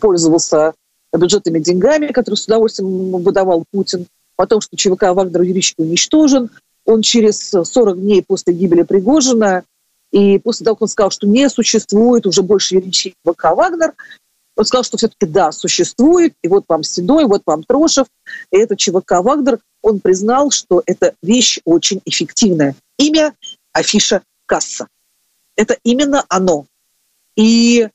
пользовался 0.00 0.74
бюджетными 1.12 1.60
деньгами, 1.60 2.08
которые 2.08 2.36
с 2.36 2.46
удовольствием 2.46 3.22
выдавал 3.22 3.64
Путин, 3.70 4.06
потом, 4.34 4.60
что 4.60 4.76
ЧВК 4.76 5.14
Вагнер 5.14 5.42
юридически 5.42 5.80
уничтожен, 5.80 6.50
он 6.86 7.02
через 7.02 7.50
40 7.50 8.00
дней 8.00 8.22
после 8.26 8.54
гибели 8.54 8.82
Пригожина 8.82 9.64
и 10.12 10.38
после 10.38 10.64
того, 10.64 10.76
как 10.76 10.82
он 10.82 10.88
сказал, 10.88 11.10
что 11.10 11.26
не 11.26 11.48
существует 11.50 12.26
уже 12.26 12.42
больше 12.42 12.76
юридических 12.76 13.14
ВК 13.24 13.44
«Вагнер», 13.54 13.92
он 14.56 14.64
сказал, 14.64 14.84
что 14.84 14.96
все-таки 14.96 15.26
да, 15.26 15.52
существует, 15.52 16.32
и 16.42 16.48
вот 16.48 16.64
вам 16.66 16.82
Седой, 16.82 17.26
вот 17.26 17.42
вам 17.44 17.62
Трошев, 17.62 18.06
и 18.50 18.56
это 18.56 18.76
ЧВК 18.76 19.20
«Вагнер», 19.22 19.58
он 19.82 20.00
признал, 20.00 20.50
что 20.50 20.82
эта 20.86 21.14
вещь 21.22 21.60
очень 21.64 22.00
эффективная. 22.06 22.74
Имя, 22.96 23.34
афиша, 23.72 24.22
касса. 24.46 24.88
Это 25.56 25.76
именно 25.84 26.24
оно. 26.28 26.64
И 27.36 27.88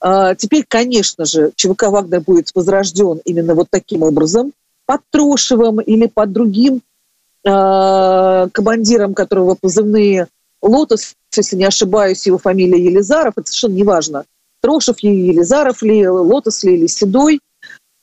э, 0.00 0.34
теперь, 0.38 0.64
конечно 0.66 1.26
же, 1.26 1.52
ЧВК 1.54 1.84
«Вагнер» 1.84 2.22
будет 2.22 2.50
возрожден 2.54 3.20
именно 3.24 3.54
вот 3.54 3.68
таким 3.70 4.02
образом, 4.02 4.52
под 4.86 5.02
Трошевым 5.10 5.80
или 5.80 6.06
под 6.06 6.32
другим 6.32 6.80
Э, 7.48 8.48
командиром 8.52 9.14
которого 9.14 9.54
позывные 9.54 10.26
«Лотос», 10.62 11.14
если 11.36 11.54
не 11.54 11.64
ошибаюсь, 11.64 12.26
его 12.26 12.38
фамилия 12.38 12.84
Елизаров, 12.84 13.34
это 13.36 13.46
совершенно 13.46 13.74
неважно, 13.74 14.24
Трошев 14.60 15.00
ли, 15.04 15.28
Елизаров 15.28 15.80
ли, 15.82 16.08
Лотос 16.08 16.64
ли 16.64 16.76
или 16.76 16.88
Седой. 16.88 17.38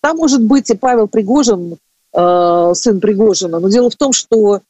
Там 0.01 0.15
может 0.15 0.41
быть 0.41 0.69
и 0.69 0.77
Павел 0.77 1.09
Пригожин, 1.09 1.75
э, 2.13 2.71
сын 2.73 3.01
Пригожина. 3.01 3.59
Но 3.59 3.67
дело 3.67 3.89
в 3.89 3.97
том, 3.97 4.13
что 4.13 4.61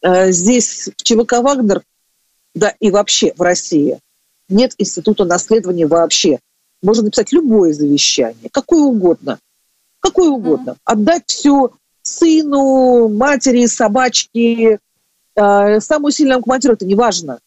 э, 0.00 0.32
здесь 0.32 0.88
в 0.96 1.02
ЧВК 1.02 1.42
«Вагнер», 1.42 1.82
да 2.54 2.74
и 2.80 2.90
вообще 2.90 3.34
в 3.36 3.42
России, 3.42 3.98
нет 4.48 4.72
института 4.78 5.26
наследования 5.26 5.86
вообще. 5.86 6.38
Можно 6.82 7.04
написать 7.04 7.32
любое 7.32 7.74
завещание, 7.74 8.48
какое 8.50 8.80
угодно. 8.80 9.38
Какое 10.00 10.30
угодно. 10.30 10.76
Отдать 10.84 11.24
все 11.26 11.72
сыну, 12.06 13.08
матери, 13.08 13.66
собачке, 13.66 14.78
э, 15.34 15.80
самому 15.80 16.10
сильному 16.10 16.42
командиру 16.42 16.74
это 16.74 16.86
не 16.86 16.94
важно. 16.94 17.40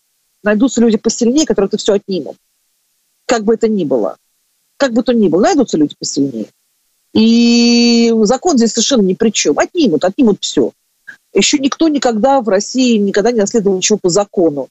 Найдутся 0.43 0.81
люди 0.81 0.97
посильнее, 0.97 1.45
которые 1.45 1.67
это 1.67 1.77
все 1.77 1.93
отнимут. 1.93 2.37
Как 3.25 3.43
бы 3.43 3.53
это 3.53 3.67
ни 3.67 3.83
было. 3.85 4.17
Как 4.77 4.93
бы 4.93 5.03
то 5.03 5.13
ни 5.13 5.27
было, 5.27 5.41
найдутся 5.41 5.77
люди 5.77 5.95
посильнее. 5.99 6.47
И 7.13 8.13
закон 8.23 8.57
здесь 8.57 8.71
совершенно 8.71 9.01
ни 9.01 9.13
при 9.13 9.31
чем. 9.31 9.57
Отнимут, 9.59 10.05
отнимут 10.05 10.37
все. 10.41 10.71
Еще 11.33 11.57
никто 11.57 11.87
никогда 11.87 12.41
в 12.41 12.49
России 12.49 12.97
никогда 12.97 13.31
не 13.31 13.39
наследовал 13.39 13.77
ничего 13.77 13.97
по 14.01 14.09
закону. 14.09 14.67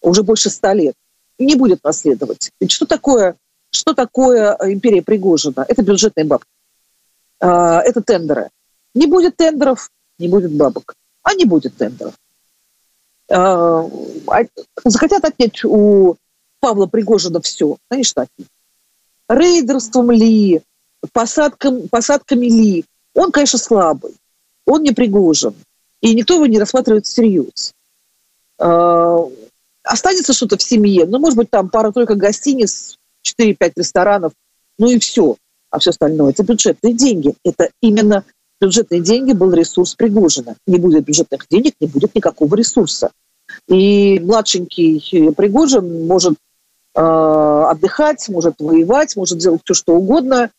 Уже 0.00 0.22
больше 0.22 0.50
ста 0.50 0.72
лет. 0.72 0.94
И 1.38 1.44
не 1.44 1.56
будет 1.56 1.82
наследовать. 1.84 2.50
Ведь 2.60 2.70
что 2.70 2.86
такое, 2.86 3.36
что 3.70 3.94
такое 3.94 4.56
империя 4.64 5.02
Пригожина? 5.02 5.64
Это 5.68 5.82
бюджетные 5.82 6.24
бабки. 6.24 6.48
Э, 7.40 7.80
это 7.84 8.02
тендеры. 8.02 8.50
Не 8.94 9.06
будет 9.06 9.36
тендеров, 9.36 9.90
не 10.18 10.28
будет 10.28 10.52
бабок. 10.52 10.94
А 11.22 11.34
не 11.34 11.44
будет 11.44 11.76
тендеров. 11.76 12.14
А, 13.30 13.88
а, 14.26 14.40
захотят 14.84 15.24
отнять 15.24 15.64
у 15.64 16.16
Павла 16.60 16.86
Пригожина 16.86 17.40
все. 17.40 17.76
Конечно, 17.88 18.22
отнять. 18.22 18.48
Рейдерством 19.28 20.10
ли, 20.10 20.62
посадкам, 21.12 21.88
посадками 21.88 22.46
ли. 22.46 22.84
Он, 23.14 23.30
конечно, 23.30 23.58
слабый. 23.58 24.14
Он 24.66 24.82
не 24.82 24.92
Пригожин. 24.92 25.54
И 26.00 26.14
никто 26.14 26.34
его 26.34 26.46
не 26.46 26.58
рассматривает 26.58 27.06
всерьез. 27.06 27.72
А, 28.58 29.24
останется 29.84 30.32
что-то 30.32 30.56
в 30.56 30.62
семье. 30.62 31.06
Ну, 31.06 31.18
может 31.18 31.36
быть, 31.36 31.50
там 31.50 31.68
пара-тройка 31.68 32.14
гостиниц, 32.14 32.98
4-5 33.24 33.72
ресторанов, 33.76 34.32
ну 34.78 34.90
и 34.90 34.98
все. 34.98 35.36
А 35.70 35.78
все 35.78 35.90
остальное– 35.90 36.30
это 36.32 36.42
бюджетные 36.42 36.94
деньги. 36.94 37.34
Это 37.44 37.70
именно 37.80 38.24
бюджетные 38.60 39.00
деньги 39.00 39.32
был 39.32 39.52
ресурс 39.52 39.94
Пригожина. 39.94 40.56
Не 40.66 40.78
будет 40.78 41.04
бюджетных 41.04 41.46
денег, 41.48 41.74
не 41.80 41.86
будет 41.86 42.14
никакого 42.14 42.54
ресурса. 42.54 43.10
И 43.66 44.20
младшенький 44.20 45.32
Пригожин 45.32 46.06
может 46.06 46.34
э, 46.94 47.00
отдыхать, 47.00 48.28
может 48.28 48.54
воевать, 48.58 49.16
может 49.16 49.38
делать 49.38 49.62
все, 49.64 49.74
что 49.74 49.94
угодно. 49.94 50.50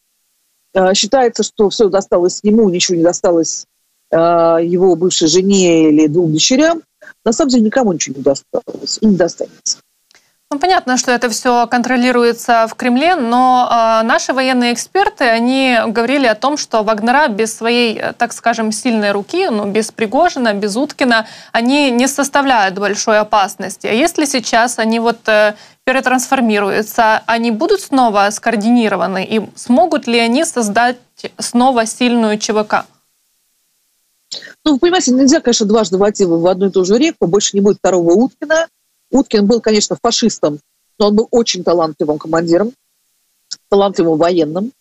Э, 0.73 0.93
считается, 0.93 1.43
что 1.43 1.69
все 1.69 1.89
досталось 1.89 2.39
ему, 2.43 2.69
ничего 2.69 2.97
не 2.97 3.03
досталось 3.03 3.65
э, 4.11 4.15
его 4.15 4.95
бывшей 4.95 5.27
жене 5.27 5.89
или 5.89 6.07
двум 6.07 6.33
дочерям. 6.33 6.81
На 7.23 7.33
самом 7.33 7.49
деле 7.49 7.63
никому 7.63 7.93
ничего 7.93 8.17
не 8.17 8.23
досталось 8.23 8.97
и 9.01 9.05
не 9.05 9.15
достанется. 9.15 9.79
Ну, 10.53 10.59
понятно, 10.59 10.97
что 10.97 11.11
это 11.11 11.29
все 11.29 11.65
контролируется 11.65 12.67
в 12.69 12.75
Кремле, 12.75 13.15
но 13.15 13.69
э, 13.71 14.05
наши 14.05 14.33
военные 14.33 14.73
эксперты, 14.73 15.23
они 15.23 15.77
говорили 15.87 16.25
о 16.25 16.35
том, 16.35 16.57
что 16.57 16.83
Вагнера 16.83 17.29
без 17.29 17.55
своей, 17.55 18.01
так 18.17 18.33
скажем, 18.33 18.73
сильной 18.73 19.11
руки, 19.11 19.47
ну, 19.47 19.71
без 19.71 19.93
Пригожина, 19.93 20.53
без 20.53 20.75
Уткина, 20.75 21.25
они 21.53 21.89
не 21.89 22.05
составляют 22.05 22.77
большой 22.77 23.19
опасности. 23.19 23.87
А 23.87 23.93
если 23.93 24.25
сейчас 24.25 24.77
они 24.77 24.99
вот 24.99 25.25
э, 25.29 25.55
перетрансформируются, 25.85 27.23
они 27.27 27.51
будут 27.51 27.79
снова 27.79 28.27
скоординированы, 28.29 29.23
и 29.23 29.49
смогут 29.55 30.05
ли 30.05 30.19
они 30.19 30.43
создать 30.43 30.97
снова 31.37 31.85
сильную 31.85 32.37
ЧВК? 32.37 32.83
Ну, 34.65 34.73
вы 34.73 34.79
понимаете, 34.79 35.11
нельзя, 35.11 35.39
конечно, 35.39 35.65
дважды 35.65 35.97
войти 35.97 36.25
в 36.25 36.45
одну 36.45 36.67
и 36.67 36.71
ту 36.71 36.83
же 36.83 36.97
реку, 36.97 37.27
больше 37.27 37.51
не 37.53 37.61
будет 37.61 37.77
второго 37.77 38.11
Уткина, 38.11 38.67
Уткин 39.11 39.45
был, 39.45 39.61
конечно, 39.61 39.97
фашистом, 40.01 40.59
но 40.97 41.07
он 41.07 41.15
был 41.15 41.27
очень 41.31 41.63
талантливым 41.63 42.17
командиром, 42.17 42.71
талантливым 43.69 44.17
военным. 44.17 44.71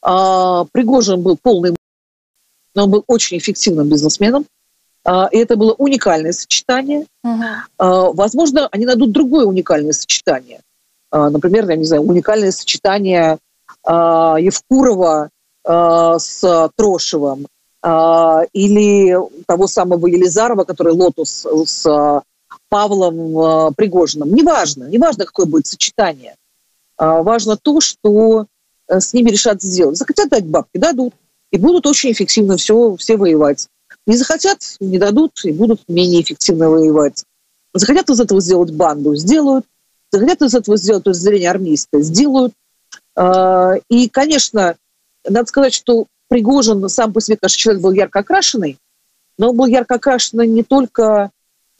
А, 0.00 0.64
Пригожин 0.72 1.22
был 1.22 1.36
полный, 1.40 1.74
но 2.74 2.84
он 2.84 2.90
был 2.90 3.04
очень 3.06 3.38
эффективным 3.38 3.88
бизнесменом. 3.88 4.46
А, 5.04 5.28
и 5.32 5.38
это 5.38 5.56
было 5.56 5.72
уникальное 5.72 6.32
сочетание. 6.32 7.06
Uh-huh. 7.24 7.42
А, 7.78 8.12
возможно, 8.12 8.68
они 8.70 8.86
найдут 8.86 9.12
другое 9.12 9.46
уникальное 9.46 9.92
сочетание. 9.92 10.60
А, 11.10 11.30
например, 11.30 11.68
я 11.68 11.76
не 11.76 11.84
знаю, 11.84 12.02
уникальное 12.02 12.52
сочетание 12.52 13.38
а, 13.84 14.36
Евкурова 14.38 15.30
а, 15.64 16.18
с 16.18 16.70
Трошевым 16.76 17.46
а, 17.82 18.42
или 18.52 19.16
того 19.46 19.66
самого 19.66 20.06
Елизарова, 20.06 20.64
который 20.64 20.92
Лотос 20.92 21.46
с 21.66 22.22
Павлом 22.72 23.38
э, 23.38 23.72
Пригожиным. 23.76 24.34
Неважно, 24.34 24.84
неважно, 24.84 25.26
какое 25.26 25.44
будет 25.44 25.66
сочетание. 25.66 26.36
А, 26.96 27.22
важно 27.22 27.58
то, 27.58 27.82
что 27.82 28.46
э, 28.88 28.98
с 28.98 29.12
ними 29.12 29.28
решат 29.28 29.60
сделать. 29.60 29.98
Захотят 29.98 30.30
дать 30.30 30.46
бабки, 30.46 30.78
дадут. 30.78 31.12
И 31.50 31.58
будут 31.58 31.86
очень 31.86 32.12
эффективно 32.12 32.56
все, 32.56 32.96
все 32.96 33.18
воевать. 33.18 33.68
Не 34.06 34.16
захотят, 34.16 34.62
не 34.80 34.98
дадут, 34.98 35.44
и 35.44 35.52
будут 35.52 35.86
менее 35.86 36.22
эффективно 36.22 36.70
воевать. 36.70 37.26
Захотят 37.74 38.08
из 38.08 38.18
этого 38.20 38.40
сделать 38.40 38.72
банду, 38.72 39.14
сделают. 39.16 39.66
Захотят 40.10 40.40
из 40.40 40.54
этого 40.54 40.78
сделать 40.78 41.04
зрения 41.08 41.50
армейское, 41.50 42.00
сделают. 42.00 42.54
А, 43.14 43.74
и, 43.90 44.08
конечно, 44.08 44.76
надо 45.28 45.46
сказать, 45.46 45.74
что 45.74 46.06
Пригожин 46.28 46.88
сам 46.88 47.12
по 47.12 47.20
себе, 47.20 47.36
конечно, 47.36 47.58
человек 47.58 47.82
был 47.82 47.92
ярко 47.92 48.20
окрашенный, 48.20 48.78
но 49.36 49.50
он 49.50 49.56
был 49.58 49.66
ярко 49.66 49.96
окрашенный 49.96 50.48
не 50.48 50.62
только 50.62 51.30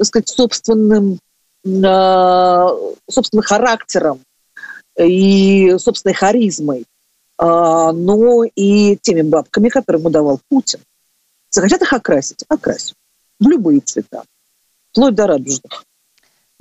так 0.02 0.06
сказать, 0.06 0.28
собственным, 0.28 1.18
э, 1.64 2.66
собственным 3.08 3.44
характером 3.44 4.20
и 4.98 5.76
собственной 5.78 6.14
харизмой, 6.14 6.80
э, 6.80 6.84
но 7.38 8.44
и 8.44 8.96
теми 8.96 9.22
бабками, 9.22 9.68
которые 9.68 10.00
ему 10.00 10.10
давал 10.10 10.40
Путин. 10.48 10.80
Захотят 11.50 11.82
их 11.82 11.92
окрасить? 11.92 12.44
Окрасят. 12.48 12.94
В 13.38 13.46
любые 13.48 13.80
цвета. 13.80 14.24
Вплоть 14.90 15.14
до 15.14 15.26
радужных. 15.26 15.84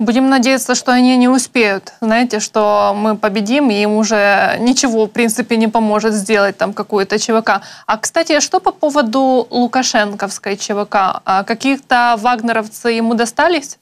Будем 0.02 0.28
надеяться, 0.28 0.74
что 0.74 0.90
они 0.90 1.16
не 1.16 1.28
успеют. 1.28 1.92
Знаете, 2.00 2.40
что 2.40 2.92
мы 2.92 3.16
победим, 3.16 3.70
и 3.70 3.74
им 3.74 3.92
уже 3.92 4.56
ничего, 4.58 5.06
в 5.06 5.10
принципе, 5.10 5.56
не 5.56 5.68
поможет 5.68 6.12
сделать 6.14 6.56
там 6.56 6.72
какую-то 6.72 7.20
ЧВК. 7.20 7.62
А, 7.86 7.98
кстати, 7.98 8.40
что 8.40 8.58
по 8.58 8.72
поводу 8.72 9.46
лукашенковской 9.48 10.56
ЧВК? 10.56 11.22
А 11.24 11.44
каких-то 11.44 12.16
вагнеровцы 12.18 12.88
ему 12.88 13.14
достались? 13.14 13.78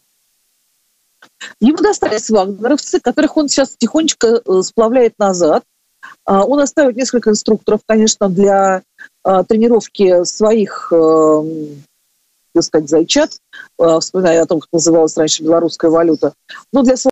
Ему 1.59 1.79
достались 1.79 2.29
вагнеровцы, 2.29 3.01
которых 3.01 3.39
он 3.39 3.49
сейчас 3.49 3.75
тихонечко 3.79 4.43
э, 4.45 4.63
сплавляет 4.63 5.15
назад. 5.19 5.65
А, 6.27 6.45
он 6.45 6.61
оставит 6.61 6.97
несколько 6.97 7.31
инструкторов, 7.31 7.81
конечно, 7.87 8.29
для 8.29 8.83
а, 9.25 9.43
тренировки 9.45 10.25
своих 10.25 10.93
сказать, 12.59 12.89
зайчат, 12.89 13.39
э, 13.79 13.99
вспоминая 14.01 14.43
о 14.43 14.47
том, 14.47 14.61
как 14.61 14.69
называлась 14.73 15.17
раньше 15.17 15.43
белорусская 15.43 15.91
валюта. 15.91 16.35
Но 16.73 16.83
для 16.83 16.97
своего 16.97 17.11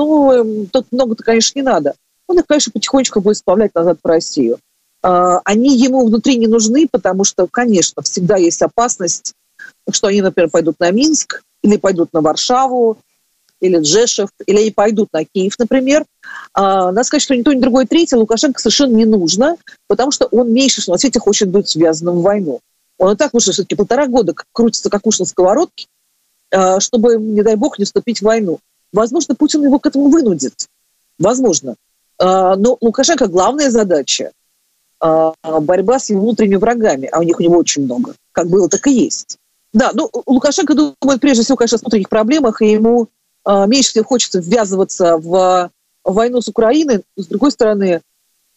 ну, 0.00 0.32
эм, 0.32 0.66
тут 0.66 0.86
много-то, 0.90 1.22
конечно, 1.22 1.58
не 1.58 1.62
надо. 1.62 1.94
Он 2.26 2.38
их, 2.38 2.46
конечно, 2.46 2.72
потихонечку 2.72 3.20
будет 3.20 3.36
сплавлять 3.36 3.74
назад 3.74 3.98
в 4.02 4.06
Россию. 4.06 4.58
А, 5.02 5.40
они 5.44 5.76
ему 5.76 6.06
внутри 6.06 6.38
не 6.38 6.46
нужны, 6.46 6.88
потому 6.90 7.24
что, 7.24 7.46
конечно, 7.46 8.02
всегда 8.02 8.36
есть 8.36 8.62
опасность, 8.62 9.34
что 9.90 10.06
они, 10.06 10.22
например, 10.22 10.50
пойдут 10.50 10.80
на 10.80 10.90
Минск, 10.90 11.42
или 11.62 11.76
пойдут 11.76 12.12
на 12.12 12.22
Варшаву, 12.22 12.96
или 13.60 13.78
Джешев, 13.78 14.30
или 14.46 14.58
они 14.58 14.70
пойдут 14.70 15.08
на 15.12 15.24
Киев, 15.24 15.58
например. 15.58 16.04
А, 16.54 16.92
надо 16.92 17.04
сказать, 17.04 17.22
что 17.22 17.36
ни 17.36 17.42
то, 17.42 17.52
ни 17.52 17.60
другое, 17.60 17.86
третье 17.86 18.16
Лукашенко 18.16 18.60
совершенно 18.60 18.94
не 18.94 19.04
нужно, 19.04 19.56
потому 19.86 20.12
что 20.12 20.26
он 20.26 20.52
меньше, 20.52 20.80
что 20.80 20.92
на 20.92 20.98
свете 20.98 21.20
хочет 21.20 21.50
быть 21.50 21.68
связанным 21.68 22.20
в 22.20 22.22
войну. 22.22 22.60
Он 23.00 23.14
и 23.14 23.16
так 23.16 23.32
уже 23.32 23.52
все-таки 23.52 23.76
полтора 23.76 24.06
года 24.06 24.34
крутится, 24.52 24.90
как 24.90 25.06
уж 25.06 25.20
на 25.20 25.24
сковородке, 25.24 25.86
э, 26.50 26.80
чтобы, 26.80 27.16
не 27.16 27.42
дай 27.42 27.56
бог, 27.56 27.78
не 27.78 27.86
вступить 27.86 28.18
в 28.18 28.24
войну. 28.24 28.58
Возможно, 28.92 29.34
Путин 29.34 29.64
его 29.64 29.78
к 29.78 29.86
этому 29.86 30.10
вынудит. 30.10 30.68
Возможно. 31.18 31.76
Э, 32.18 32.56
но 32.58 32.76
Лукашенко 32.78 33.26
главная 33.26 33.70
задача 33.70 34.32
э, 35.02 35.32
борьба 35.62 35.98
с 35.98 36.10
его 36.10 36.20
внутренними 36.20 36.56
врагами, 36.56 37.08
а 37.10 37.20
у 37.20 37.22
них 37.22 37.40
у 37.40 37.42
него 37.42 37.56
очень 37.56 37.84
много. 37.84 38.16
Как 38.32 38.48
было, 38.48 38.68
так 38.68 38.86
и 38.86 38.92
есть. 38.92 39.38
Да, 39.72 39.92
ну, 39.94 40.10
Лукашенко 40.26 40.74
думает 40.74 41.22
прежде 41.22 41.42
всего, 41.42 41.56
конечно, 41.56 41.76
о 41.76 41.80
внутренних 41.80 42.10
проблемах, 42.10 42.60
и 42.60 42.72
ему 42.72 43.08
меньше 43.46 43.90
всего 43.90 44.04
хочется 44.04 44.40
ввязываться 44.40 45.16
в 45.16 45.70
войну 46.04 46.42
с 46.42 46.48
Украиной. 46.48 47.02
С 47.16 47.26
другой 47.26 47.52
стороны, 47.52 48.02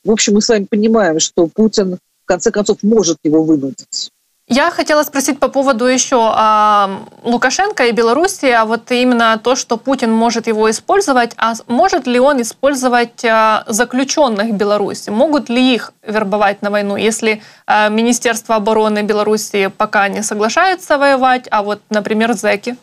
в 0.03 0.11
общем, 0.11 0.33
мы 0.33 0.41
с 0.41 0.49
вами 0.49 0.65
понимаем, 0.65 1.19
что 1.19 1.47
Путин, 1.47 1.99
в 2.23 2.25
конце 2.25 2.51
концов, 2.51 2.79
может 2.81 3.19
его 3.23 3.43
вынудить. 3.43 4.11
Я 4.49 4.71
хотела 4.71 5.03
спросить 5.03 5.39
по 5.39 5.47
поводу 5.47 5.85
еще 5.85 6.17
а, 6.19 7.07
Лукашенко 7.23 7.85
и 7.85 7.93
Беларуси, 7.93 8.47
а 8.47 8.65
вот 8.65 8.91
именно 8.91 9.39
то, 9.41 9.55
что 9.55 9.77
Путин 9.77 10.11
может 10.11 10.47
его 10.47 10.69
использовать, 10.69 11.31
а 11.37 11.53
может 11.67 12.07
ли 12.07 12.19
он 12.19 12.41
использовать 12.41 13.23
а, 13.23 13.63
заключенных 13.67 14.53
Беларуси? 14.53 15.11
Могут 15.11 15.47
ли 15.47 15.73
их 15.73 15.93
вербовать 16.05 16.61
на 16.61 16.71
войну, 16.71 16.97
если 16.97 17.41
а, 17.65 17.87
Министерство 17.87 18.55
обороны 18.55 19.03
Беларуси 19.03 19.71
пока 19.77 20.09
не 20.09 20.21
соглашается 20.21 20.97
воевать, 20.97 21.47
а 21.49 21.63
вот, 21.63 21.81
например, 21.89 22.33
зэки? 22.33 22.75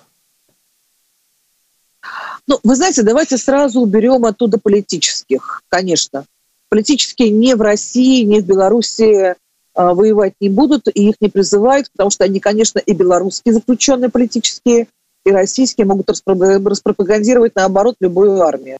Ну, 2.47 2.59
вы 2.65 2.75
знаете, 2.75 3.03
давайте 3.03 3.37
сразу 3.37 3.81
уберем 3.81 4.25
оттуда 4.25 4.59
политических, 4.59 5.63
конечно. 5.69 6.25
Политические 6.71 7.31
не 7.31 7.55
в 7.55 7.61
России, 7.61 8.23
не 8.23 8.41
в 8.41 8.47
Беларуси 8.47 9.37
воевать 9.75 10.35
не 10.41 10.49
будут, 10.49 10.89
и 10.89 11.11
их 11.11 11.17
не 11.21 11.29
призывают, 11.29 11.91
потому 11.93 12.11
что 12.11 12.25
они, 12.25 12.41
конечно, 12.41 12.79
и 12.79 12.93
белорусские 12.93 13.55
заключенные 13.55 14.11
политические, 14.11 14.89
и 15.25 15.31
российские 15.31 15.87
могут 15.87 16.09
распропагандировать, 16.11 17.55
наоборот, 17.55 17.97
любую 18.01 18.41
армию. 18.41 18.79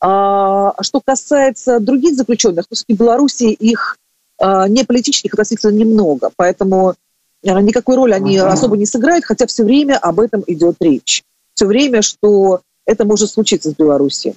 А, 0.00 0.70
а 0.70 0.82
что 0.82 1.00
касается 1.00 1.80
других 1.80 2.16
заключенных, 2.16 2.66
то 2.66 2.74
в 2.74 2.98
Беларуси 2.98 3.44
их 3.44 3.96
а, 4.38 4.68
не 4.68 4.84
политических 4.84 5.32
относительно 5.32 5.72
немного, 5.72 6.30
поэтому 6.36 6.94
никакой 7.42 7.96
роли 7.96 8.12
они 8.12 8.36
особо 8.36 8.76
не 8.76 8.86
сыграют, 8.86 9.24
хотя 9.24 9.46
все 9.46 9.64
время 9.64 9.96
об 9.96 10.18
этом 10.18 10.42
идет 10.46 10.76
речь. 10.80 11.22
Все 11.54 11.66
время, 11.66 12.02
что 12.02 12.62
это 12.84 13.04
может 13.04 13.30
случиться 13.30 13.70
с 13.70 13.74
Беларусью. 13.74 14.34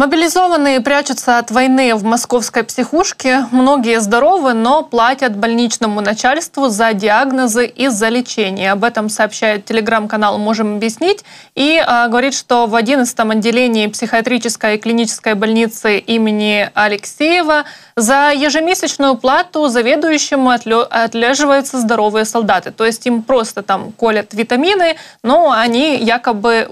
Мобилизованные 0.00 0.80
прячутся 0.80 1.36
от 1.36 1.50
войны 1.50 1.94
в 1.94 2.04
московской 2.04 2.64
психушке. 2.64 3.44
Многие 3.50 4.00
здоровы, 4.00 4.54
но 4.54 4.82
платят 4.82 5.36
больничному 5.36 6.00
начальству 6.00 6.70
за 6.70 6.94
диагнозы 6.94 7.66
и 7.66 7.88
за 7.88 8.08
лечение. 8.08 8.72
Об 8.72 8.84
этом 8.84 9.10
сообщает 9.10 9.66
телеграм-канал 9.66 10.38
«Можем 10.38 10.76
объяснить». 10.76 11.22
И 11.54 11.76
э, 11.86 12.08
говорит, 12.08 12.32
что 12.32 12.64
в 12.64 12.76
11 12.76 13.14
отделении 13.20 13.88
психиатрической 13.88 14.76
и 14.76 14.78
клинической 14.78 15.34
больницы 15.34 15.98
имени 15.98 16.70
Алексеева 16.72 17.64
за 17.94 18.32
ежемесячную 18.34 19.16
плату 19.16 19.68
заведующему 19.68 20.48
отлеживаются 20.48 21.78
здоровые 21.78 22.24
солдаты. 22.24 22.70
То 22.70 22.86
есть 22.86 23.06
им 23.06 23.22
просто 23.22 23.62
там 23.62 23.92
колят 23.92 24.32
витамины, 24.32 24.96
но 25.22 25.52
они 25.52 25.98
якобы 25.98 26.70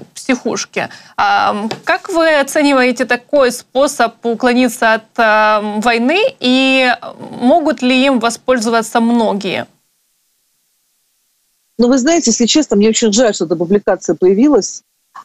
А 1.16 1.68
как 1.84 2.08
вы 2.08 2.38
оцениваете 2.38 3.04
такой 3.04 3.52
способ 3.52 4.24
уклониться 4.24 4.94
от 4.94 5.84
войны 5.84 6.18
и 6.40 6.92
могут 7.40 7.82
ли 7.82 8.06
им 8.06 8.18
воспользоваться 8.18 9.00
многие? 9.00 9.66
Ну, 11.78 11.86
вы 11.88 11.98
знаете, 11.98 12.32
если 12.32 12.46
честно, 12.46 12.76
мне 12.76 12.88
очень 12.88 13.12
жаль, 13.12 13.34
что 13.34 13.44
эта 13.44 13.54
публикация 13.54 14.16
появилась. 14.16 14.82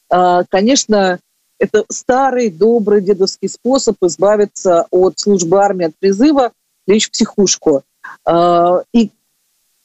А, 0.10 0.44
конечно, 0.44 1.20
это 1.58 1.84
старый, 1.90 2.52
добрый 2.52 3.02
дедовский 3.02 3.50
способ 3.50 3.96
избавиться 4.04 4.86
от 4.92 5.20
службы 5.20 5.60
армии, 5.64 5.88
от 5.88 5.96
призыва, 5.96 6.52
лечь 6.86 7.08
в 7.08 7.12
психушку. 7.12 7.84
А, 8.24 8.84
и, 8.94 9.10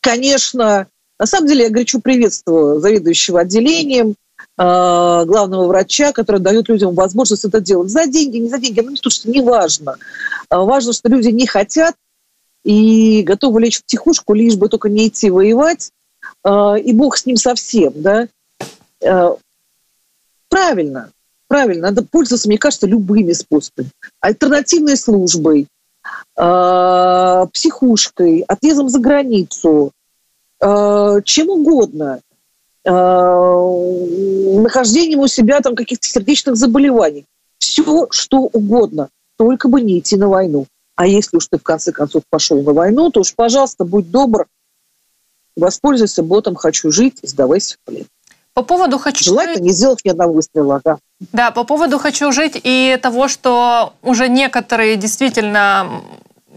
конечно, 0.00 0.88
на 1.18 1.26
самом 1.26 1.48
деле 1.48 1.64
я 1.64 1.70
горячо 1.70 2.00
приветствую 2.00 2.80
заведующего 2.80 3.40
отделением, 3.40 4.14
главного 4.58 5.68
врача, 5.68 6.12
который 6.12 6.40
дает 6.40 6.68
людям 6.68 6.94
возможность 6.94 7.44
это 7.44 7.60
делать. 7.60 7.90
За 7.90 8.06
деньги, 8.06 8.38
не 8.38 8.48
за 8.48 8.58
деньги, 8.58 8.80
ну, 8.80 8.96
что 8.96 9.30
не 9.30 9.40
важно. 9.40 9.96
А, 10.48 10.64
важно, 10.64 10.92
что 10.92 11.08
люди 11.08 11.28
не 11.28 11.46
хотят 11.46 11.94
и 12.64 13.22
готовы 13.22 13.60
лечь 13.60 13.78
в 13.78 13.84
психушку, 13.84 14.34
лишь 14.34 14.56
бы 14.56 14.68
только 14.68 14.88
не 14.88 15.08
идти 15.08 15.30
воевать, 15.30 15.92
и 16.44 16.92
бог 16.92 17.16
с 17.16 17.24
ним 17.24 17.36
совсем, 17.36 17.92
да. 17.94 18.26
Правильно, 20.48 21.10
правильно, 21.46 21.88
надо 21.88 22.02
пользоваться, 22.02 22.48
мне 22.48 22.58
кажется, 22.58 22.86
любыми 22.86 23.32
способами. 23.32 23.90
Альтернативной 24.20 24.96
службой, 24.96 25.66
э, 26.36 27.46
психушкой, 27.52 28.44
отъездом 28.48 28.88
за 28.88 28.98
границу, 28.98 29.92
э, 30.60 31.16
чем 31.24 31.50
угодно, 31.50 32.20
э, 32.20 32.27
нахождением 34.62 35.20
у 35.20 35.26
себя 35.26 35.60
там 35.60 35.74
каких-то 35.74 36.06
сердечных 36.06 36.56
заболеваний. 36.56 37.26
Все, 37.58 38.06
что 38.10 38.38
угодно, 38.38 39.08
только 39.36 39.68
бы 39.68 39.80
не 39.80 39.98
идти 39.98 40.16
на 40.16 40.28
войну. 40.28 40.66
А 40.96 41.06
если 41.06 41.36
уж 41.36 41.46
ты 41.46 41.58
в 41.58 41.62
конце 41.62 41.92
концов 41.92 42.24
пошел 42.28 42.60
на 42.62 42.72
войну, 42.72 43.10
то 43.10 43.20
уж, 43.20 43.34
пожалуйста, 43.34 43.84
будь 43.84 44.10
добр, 44.10 44.46
воспользуйся 45.56 46.22
ботом 46.22 46.56
«Хочу 46.56 46.90
жить» 46.90 47.18
и 47.22 47.26
сдавайся 47.26 47.76
в 47.76 47.78
плен. 47.84 48.06
По 48.52 48.62
поводу 48.62 48.98
«хочу 48.98 49.22
Желательно 49.22 49.62
не 49.62 49.70
сделать 49.70 50.00
ни 50.04 50.08
одного 50.08 50.32
выстрела, 50.32 50.80
да. 50.84 50.98
Да, 51.32 51.52
по 51.52 51.62
поводу 51.62 51.98
«хочу 51.98 52.32
жить» 52.32 52.60
и 52.64 52.98
того, 53.00 53.28
что 53.28 53.92
уже 54.02 54.28
некоторые 54.28 54.96
действительно 54.96 56.02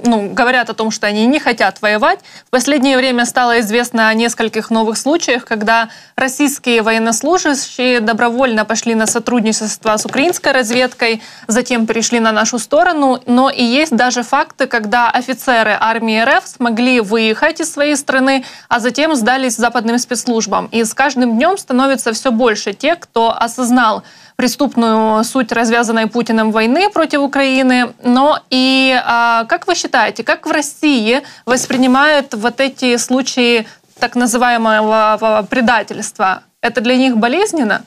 ну, 0.04 0.30
говорят 0.30 0.70
о 0.70 0.74
том, 0.74 0.90
что 0.90 1.08
они 1.08 1.26
не 1.26 1.40
хотят 1.40 1.82
воевать. 1.82 2.20
В 2.48 2.50
последнее 2.50 2.98
время 2.98 3.26
стало 3.26 3.60
известно 3.60 4.08
о 4.08 4.14
нескольких 4.14 4.70
новых 4.70 4.98
случаях, 4.98 5.46
когда 5.46 5.90
российские 6.16 6.82
военнослужащие 6.82 8.00
добровольно 8.00 8.64
пошли 8.66 8.96
на 8.96 9.06
сотрудничество 9.06 9.98
с 9.98 10.06
украинской 10.06 10.54
разведкой, 10.54 11.22
затем 11.48 11.88
перешли 11.88 12.20
на 12.20 12.32
нашу 12.32 12.58
сторону. 12.58 13.22
Но 13.26 13.50
и 13.50 13.64
есть 13.64 13.96
даже 13.96 14.24
факты, 14.24 14.68
когда 14.68 15.10
офицеры 15.10 15.76
армии 15.80 16.22
РФ 16.24 16.48
смогли 16.48 17.02
выехать 17.02 17.60
из 17.60 17.72
своей 17.72 17.98
страны, 17.98 18.46
а 18.70 18.80
затем 18.80 19.16
сдались 19.16 19.58
западным 19.58 19.98
спецслужбам. 20.00 20.68
И 20.72 20.84
с 20.84 20.94
каждым 20.94 21.38
днем 21.38 21.58
становится 21.58 22.14
все 22.14 22.32
больше 22.32 22.74
тех, 22.74 23.00
кто 23.00 23.36
осознал 23.38 24.04
преступную 24.42 25.24
суть 25.24 25.52
развязанной 25.52 26.08
Путиным 26.08 26.52
войны 26.52 26.90
против 26.90 27.20
Украины. 27.20 27.94
Но 28.04 28.40
и 28.50 28.92
а, 29.06 29.46
как 29.46 29.68
вы 29.68 29.76
считаете, 29.76 30.24
как 30.24 30.48
в 30.48 30.52
России 30.52 31.22
воспринимают 31.46 32.34
вот 32.34 32.60
эти 32.60 32.98
случаи 32.98 33.68
так 34.00 34.16
называемого 34.16 35.46
предательства? 35.48 36.42
Это 36.60 36.82
для 36.82 36.98
них 36.98 37.18
болезненно? 37.18 37.86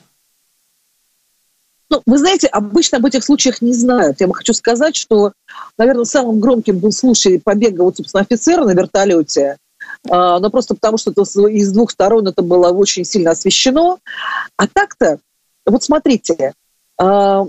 Ну, 1.90 2.02
вы 2.06 2.18
знаете, 2.18 2.46
обычно 2.46 2.98
об 2.98 3.06
этих 3.06 3.24
случаях 3.24 3.60
не 3.60 3.72
знают. 3.72 4.20
Я 4.20 4.32
хочу 4.32 4.52
сказать, 4.52 4.94
что, 4.94 5.32
наверное, 5.76 6.04
самым 6.04 6.38
громким 6.38 6.78
был 6.78 6.92
случай 6.92 7.38
побега 7.38 7.82
вот, 7.82 7.96
собственно, 7.96 8.22
офицера 8.22 8.64
на 8.64 8.74
вертолете. 8.74 9.56
А, 10.08 10.38
но 10.38 10.50
просто 10.50 10.76
потому, 10.76 10.98
что 10.98 11.10
это 11.10 11.22
из 11.48 11.72
двух 11.72 11.90
сторон 11.90 12.28
это 12.28 12.42
было 12.42 12.70
очень 12.70 13.04
сильно 13.04 13.32
освещено. 13.32 13.98
А 14.56 14.68
так-то 14.68 15.18
вот 15.66 15.82
смотрите, 15.82 16.52
а, 16.98 17.46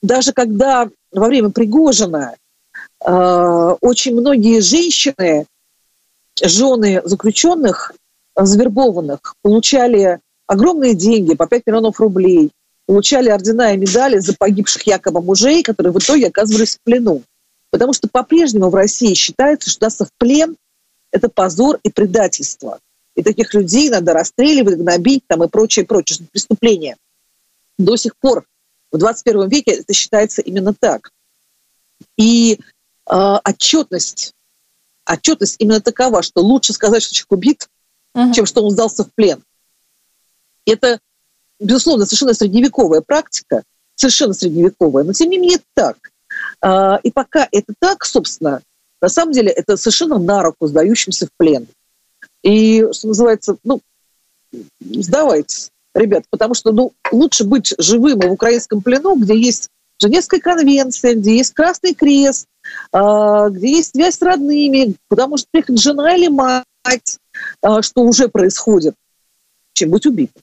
даже 0.00 0.32
когда 0.32 0.88
во 1.12 1.26
время 1.26 1.50
Пригожина 1.50 2.36
а, 3.00 3.74
очень 3.80 4.14
многие 4.14 4.60
женщины, 4.60 5.46
жены 6.42 7.02
заключенных, 7.04 7.92
завербованных, 8.34 9.34
получали 9.42 10.20
огромные 10.46 10.94
деньги, 10.94 11.34
по 11.34 11.46
5 11.46 11.66
миллионов 11.66 12.00
рублей, 12.00 12.50
получали 12.86 13.28
ордена 13.28 13.74
и 13.74 13.76
медали 13.76 14.18
за 14.18 14.34
погибших 14.34 14.86
якобы 14.86 15.20
мужей, 15.20 15.62
которые 15.62 15.92
в 15.92 15.98
итоге 15.98 16.28
оказывались 16.28 16.76
в 16.76 16.80
плену. 16.80 17.22
Потому 17.70 17.92
что 17.92 18.08
по-прежнему 18.08 18.70
в 18.70 18.74
России 18.74 19.14
считается, 19.14 19.70
что 19.70 19.80
даться 19.80 20.04
в 20.06 20.10
плен– 20.18 20.56
это 21.10 21.28
позор 21.28 21.78
и 21.82 21.90
предательство. 21.90 22.80
И 23.14 23.22
таких 23.22 23.52
людей 23.54 23.90
надо 23.90 24.14
расстреливать, 24.14 24.78
гнобить 24.78 25.22
там, 25.26 25.44
и 25.44 25.48
прочее, 25.48 25.84
прочее, 25.84 26.26
преступления 26.32 26.96
до 27.84 27.96
сих 27.96 28.16
пор 28.16 28.46
в 28.90 28.98
21 28.98 29.48
веке 29.48 29.72
это 29.72 29.92
считается 29.92 30.42
именно 30.42 30.74
так. 30.74 31.10
И 32.16 32.58
э, 33.10 33.38
отчетность, 33.44 34.34
отчетность 35.06 35.56
именно 35.58 35.80
такова, 35.80 36.22
что 36.22 36.42
лучше 36.42 36.72
сказать, 36.72 37.02
что 37.02 37.14
человек 37.14 37.32
убит, 37.32 37.68
угу. 38.14 38.32
чем 38.32 38.46
что 38.46 38.62
он 38.62 38.70
сдался 38.70 39.04
в 39.04 39.12
плен. 39.14 39.42
Это, 40.66 41.00
безусловно, 41.58 42.04
совершенно 42.04 42.34
средневековая 42.34 43.00
практика, 43.00 43.62
совершенно 43.94 44.34
средневековая, 44.34 45.04
но 45.04 45.12
тем 45.12 45.30
не 45.30 45.38
менее 45.38 45.60
так. 45.74 45.96
Э, 46.62 46.98
и 47.02 47.10
пока 47.10 47.48
это 47.50 47.72
так, 47.78 48.04
собственно, 48.04 48.62
на 49.00 49.08
самом 49.08 49.32
деле 49.32 49.50
это 49.50 49.76
совершенно 49.76 50.18
на 50.18 50.42
руку 50.42 50.66
сдающимся 50.66 51.26
в 51.26 51.30
плен. 51.36 51.66
И, 52.42 52.86
что 52.92 53.08
называется, 53.08 53.56
ну, 53.64 53.80
сдавайтесь 54.80 55.71
ребят, 55.94 56.24
потому 56.30 56.54
что 56.54 56.72
ну, 56.72 56.92
лучше 57.10 57.44
быть 57.44 57.74
живым 57.78 58.20
в 58.20 58.32
украинском 58.32 58.80
плену, 58.80 59.16
где 59.16 59.38
есть 59.38 59.68
Женевская 60.00 60.40
конвенция, 60.40 61.14
где 61.14 61.36
есть 61.36 61.54
Красный 61.54 61.94
Крест, 61.94 62.48
а, 62.92 63.48
где 63.50 63.76
есть 63.76 63.90
связь 63.90 64.16
с 64.16 64.22
родными, 64.22 64.96
куда 65.08 65.28
может 65.28 65.46
приехать 65.50 65.80
жена 65.80 66.16
или 66.16 66.28
мать, 66.28 67.18
а, 67.62 67.82
что 67.82 68.02
уже 68.02 68.28
происходит, 68.28 68.94
чем 69.74 69.90
быть 69.90 70.06
убитым. 70.06 70.42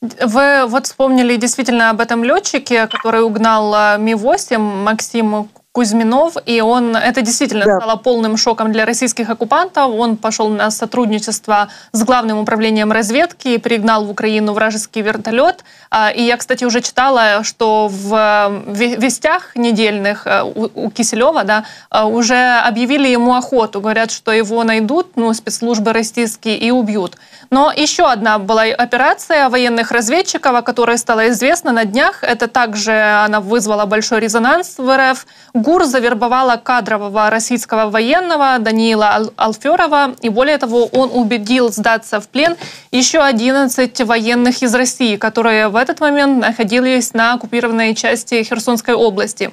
Вы 0.00 0.66
вот 0.66 0.86
вспомнили 0.86 1.36
действительно 1.36 1.90
об 1.90 2.00
этом 2.00 2.22
летчике, 2.24 2.86
который 2.86 3.22
угнал 3.22 3.74
а, 3.74 3.96
Ми-8, 3.98 4.58
Максим 4.58 5.48
Кузьминов, 5.76 6.36
и 6.46 6.62
он, 6.62 6.96
это 6.96 7.20
действительно 7.20 7.66
да. 7.66 7.76
стало 7.78 7.96
полным 7.96 8.38
шоком 8.38 8.72
для 8.72 8.86
российских 8.86 9.28
оккупантов. 9.28 9.92
Он 9.92 10.16
пошел 10.16 10.48
на 10.48 10.70
сотрудничество 10.70 11.68
с 11.92 12.02
главным 12.02 12.38
управлением 12.38 12.92
разведки 12.92 13.48
и 13.48 13.58
пригнал 13.58 14.06
в 14.06 14.10
Украину 14.10 14.54
вражеский 14.54 15.02
вертолет. 15.02 15.64
А, 15.90 16.10
и 16.10 16.22
я, 16.22 16.38
кстати, 16.38 16.64
уже 16.64 16.80
читала, 16.80 17.44
что 17.44 17.88
в 17.92 18.62
вестях 18.68 19.54
недельных 19.54 20.26
э, 20.26 20.44
у 20.44 20.90
Киселева 20.90 21.44
да, 21.44 21.64
э, 21.90 22.04
уже 22.04 22.58
объявили 22.64 23.08
ему 23.08 23.34
охоту. 23.34 23.82
Говорят, 23.82 24.10
что 24.10 24.32
его 24.32 24.64
найдут, 24.64 25.08
ну, 25.16 25.34
спецслужбы 25.34 25.92
российские, 25.92 26.56
и 26.56 26.70
убьют. 26.70 27.18
Но 27.50 27.70
еще 27.70 28.10
одна 28.10 28.38
была 28.38 28.62
операция 28.62 29.50
военных 29.50 29.90
разведчиков, 29.92 30.54
о 30.54 30.62
которой 30.62 30.96
стало 30.96 31.28
известно 31.28 31.72
на 31.72 31.84
днях. 31.84 32.24
Это 32.24 32.48
также 32.48 32.92
она 33.24 33.40
вызвала 33.40 33.84
большой 33.84 34.20
резонанс 34.20 34.78
в 34.78 34.96
РФ. 34.96 35.26
ГУР 35.66 35.86
завербовала 35.86 36.58
кадрового 36.58 37.28
российского 37.28 37.90
военного 37.90 38.56
Даниила 38.60 39.32
Алферова. 39.36 40.14
И 40.22 40.28
более 40.28 40.58
того, 40.58 40.86
он 40.92 41.10
убедил 41.12 41.72
сдаться 41.72 42.20
в 42.20 42.28
плен 42.28 42.56
еще 42.92 43.18
11 43.18 44.00
военных 44.02 44.62
из 44.62 44.72
России, 44.76 45.16
которые 45.16 45.66
в 45.66 45.74
этот 45.74 45.98
момент 45.98 46.38
находились 46.38 47.14
на 47.14 47.32
оккупированной 47.34 47.96
части 47.96 48.44
Херсонской 48.44 48.94
области. 48.94 49.50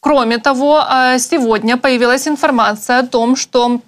Кроме 0.00 0.38
того, 0.38 0.82
а, 0.82 1.18
сегодня 1.18 1.76
появилась 1.76 2.26
информация 2.26 2.98
о 3.00 3.06
том, 3.06 3.36
что 3.36 3.80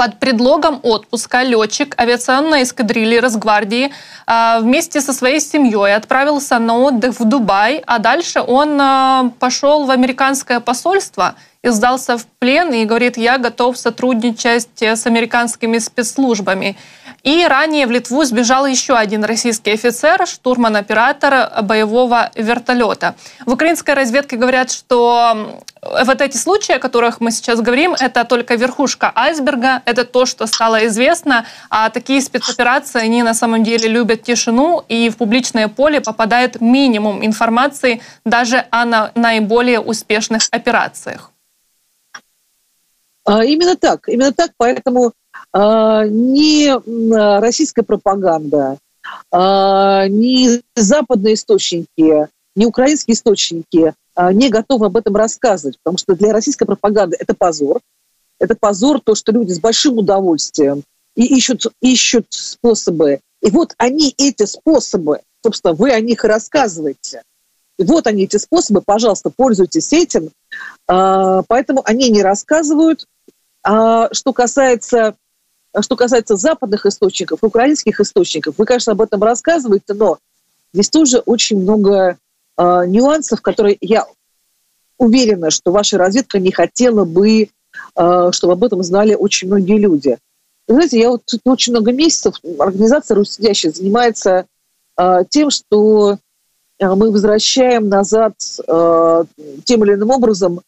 под 0.00 0.18
предлогом 0.18 0.80
отпуска 0.82 1.42
летчик 1.42 1.94
авиационной 2.00 2.62
эскадрильи 2.62 3.18
Росгвардии 3.18 3.92
а, 4.26 4.60
вместе 4.60 5.02
со 5.02 5.12
своей 5.12 5.40
семьей 5.40 5.94
отправился 5.94 6.58
на 6.58 6.78
отдых 6.78 7.20
в 7.20 7.24
Дубай, 7.26 7.82
а 7.86 7.98
дальше 7.98 8.40
он 8.40 8.80
а, 8.80 9.30
пошел 9.38 9.84
в 9.84 9.90
американское 9.90 10.60
посольство 10.60 11.34
и 11.62 11.68
сдался 11.68 12.16
в 12.16 12.24
плен 12.38 12.72
и 12.72 12.86
говорит, 12.86 13.18
я 13.18 13.36
готов 13.36 13.76
сотрудничать 13.76 14.70
с 14.80 15.06
американскими 15.06 15.76
спецслужбами. 15.76 16.78
И 17.22 17.46
ранее 17.46 17.86
в 17.86 17.90
Литву 17.90 18.24
сбежал 18.24 18.66
еще 18.66 18.94
один 18.94 19.24
российский 19.24 19.72
офицер, 19.72 20.26
штурман-оператор 20.26 21.62
боевого 21.62 22.30
вертолета. 22.34 23.14
В 23.44 23.52
украинской 23.52 23.94
разведке 23.94 24.36
говорят, 24.36 24.70
что 24.70 25.60
вот 25.82 26.20
эти 26.20 26.36
случаи, 26.36 26.74
о 26.74 26.78
которых 26.78 27.20
мы 27.20 27.30
сейчас 27.30 27.60
говорим, 27.60 27.94
это 27.98 28.24
только 28.24 28.54
верхушка 28.54 29.12
айсберга, 29.14 29.82
это 29.84 30.04
то, 30.04 30.26
что 30.26 30.46
стало 30.46 30.86
известно, 30.86 31.46
а 31.68 31.90
такие 31.90 32.20
спецоперации, 32.20 33.00
они 33.00 33.22
на 33.22 33.34
самом 33.34 33.64
деле 33.64 33.88
любят 33.88 34.22
тишину, 34.22 34.84
и 34.88 35.10
в 35.10 35.16
публичное 35.16 35.68
поле 35.68 36.00
попадает 36.00 36.60
минимум 36.60 37.24
информации 37.24 38.00
даже 38.24 38.64
о 38.70 39.10
наиболее 39.14 39.80
успешных 39.80 40.42
операциях. 40.50 41.30
А, 43.24 43.44
именно 43.44 43.76
так, 43.76 44.08
именно 44.08 44.32
так, 44.32 44.52
поэтому 44.56 45.12
ни 45.52 47.40
российская 47.40 47.82
пропаганда, 47.82 48.78
а, 49.30 50.08
ни 50.08 50.60
западные 50.74 51.34
источники, 51.34 52.28
ни 52.56 52.64
украинские 52.64 53.14
источники 53.14 53.94
а, 54.14 54.32
не 54.32 54.48
готовы 54.48 54.86
об 54.86 54.96
этом 54.96 55.16
рассказывать, 55.16 55.78
потому 55.82 55.98
что 55.98 56.14
для 56.14 56.32
российской 56.32 56.66
пропаганды 56.66 57.16
это 57.18 57.34
позор. 57.34 57.80
Это 58.38 58.54
позор 58.54 59.00
то, 59.00 59.14
что 59.14 59.32
люди 59.32 59.52
с 59.52 59.60
большим 59.60 59.98
удовольствием 59.98 60.82
и 61.14 61.26
ищут, 61.36 61.66
ищут 61.82 62.26
способы. 62.30 63.20
И 63.42 63.50
вот 63.50 63.74
они, 63.76 64.14
эти 64.16 64.46
способы, 64.46 65.20
собственно, 65.44 65.74
вы 65.74 65.92
о 65.92 66.00
них 66.00 66.24
и 66.24 66.28
рассказываете. 66.28 67.22
И 67.78 67.84
вот 67.84 68.06
они, 68.06 68.24
эти 68.24 68.38
способы, 68.38 68.82
пожалуйста, 68.82 69.30
пользуйтесь 69.30 69.92
этим. 69.92 70.30
Поэтому 70.86 71.82
они 71.84 72.10
не 72.10 72.22
рассказывают. 72.22 73.06
Что 73.62 74.32
касается 74.34 75.16
что 75.80 75.96
касается 75.96 76.36
западных 76.36 76.86
источников, 76.86 77.40
украинских 77.42 78.00
источников, 78.00 78.54
вы, 78.58 78.64
конечно, 78.64 78.92
об 78.92 79.00
этом 79.00 79.22
рассказываете, 79.22 79.94
но 79.94 80.18
здесь 80.72 80.90
тоже 80.90 81.18
очень 81.18 81.60
много 81.60 82.16
э, 82.56 82.82
нюансов, 82.86 83.40
которые 83.40 83.76
я 83.80 84.06
уверена, 84.98 85.50
что 85.50 85.72
ваша 85.72 85.98
разведка 85.98 86.38
не 86.38 86.50
хотела 86.52 87.04
бы, 87.04 87.42
э, 87.42 87.48
чтобы 88.32 88.52
об 88.52 88.64
этом 88.64 88.82
знали 88.82 89.14
очень 89.14 89.48
многие 89.48 89.78
люди. 89.78 90.18
Вы 90.66 90.74
знаете, 90.74 91.00
я 91.00 91.10
вот 91.10 91.22
очень 91.44 91.72
много 91.72 91.92
месяцев, 91.92 92.34
организация 92.58 93.14
«Руссидящая» 93.16 93.72
занимается 93.72 94.46
э, 94.98 95.24
тем, 95.28 95.50
что 95.50 96.18
мы 96.80 97.10
возвращаем 97.10 97.88
назад 97.88 98.34
э, 98.66 99.24
тем 99.64 99.84
или 99.84 99.94
иным 99.94 100.10
образом 100.10 100.62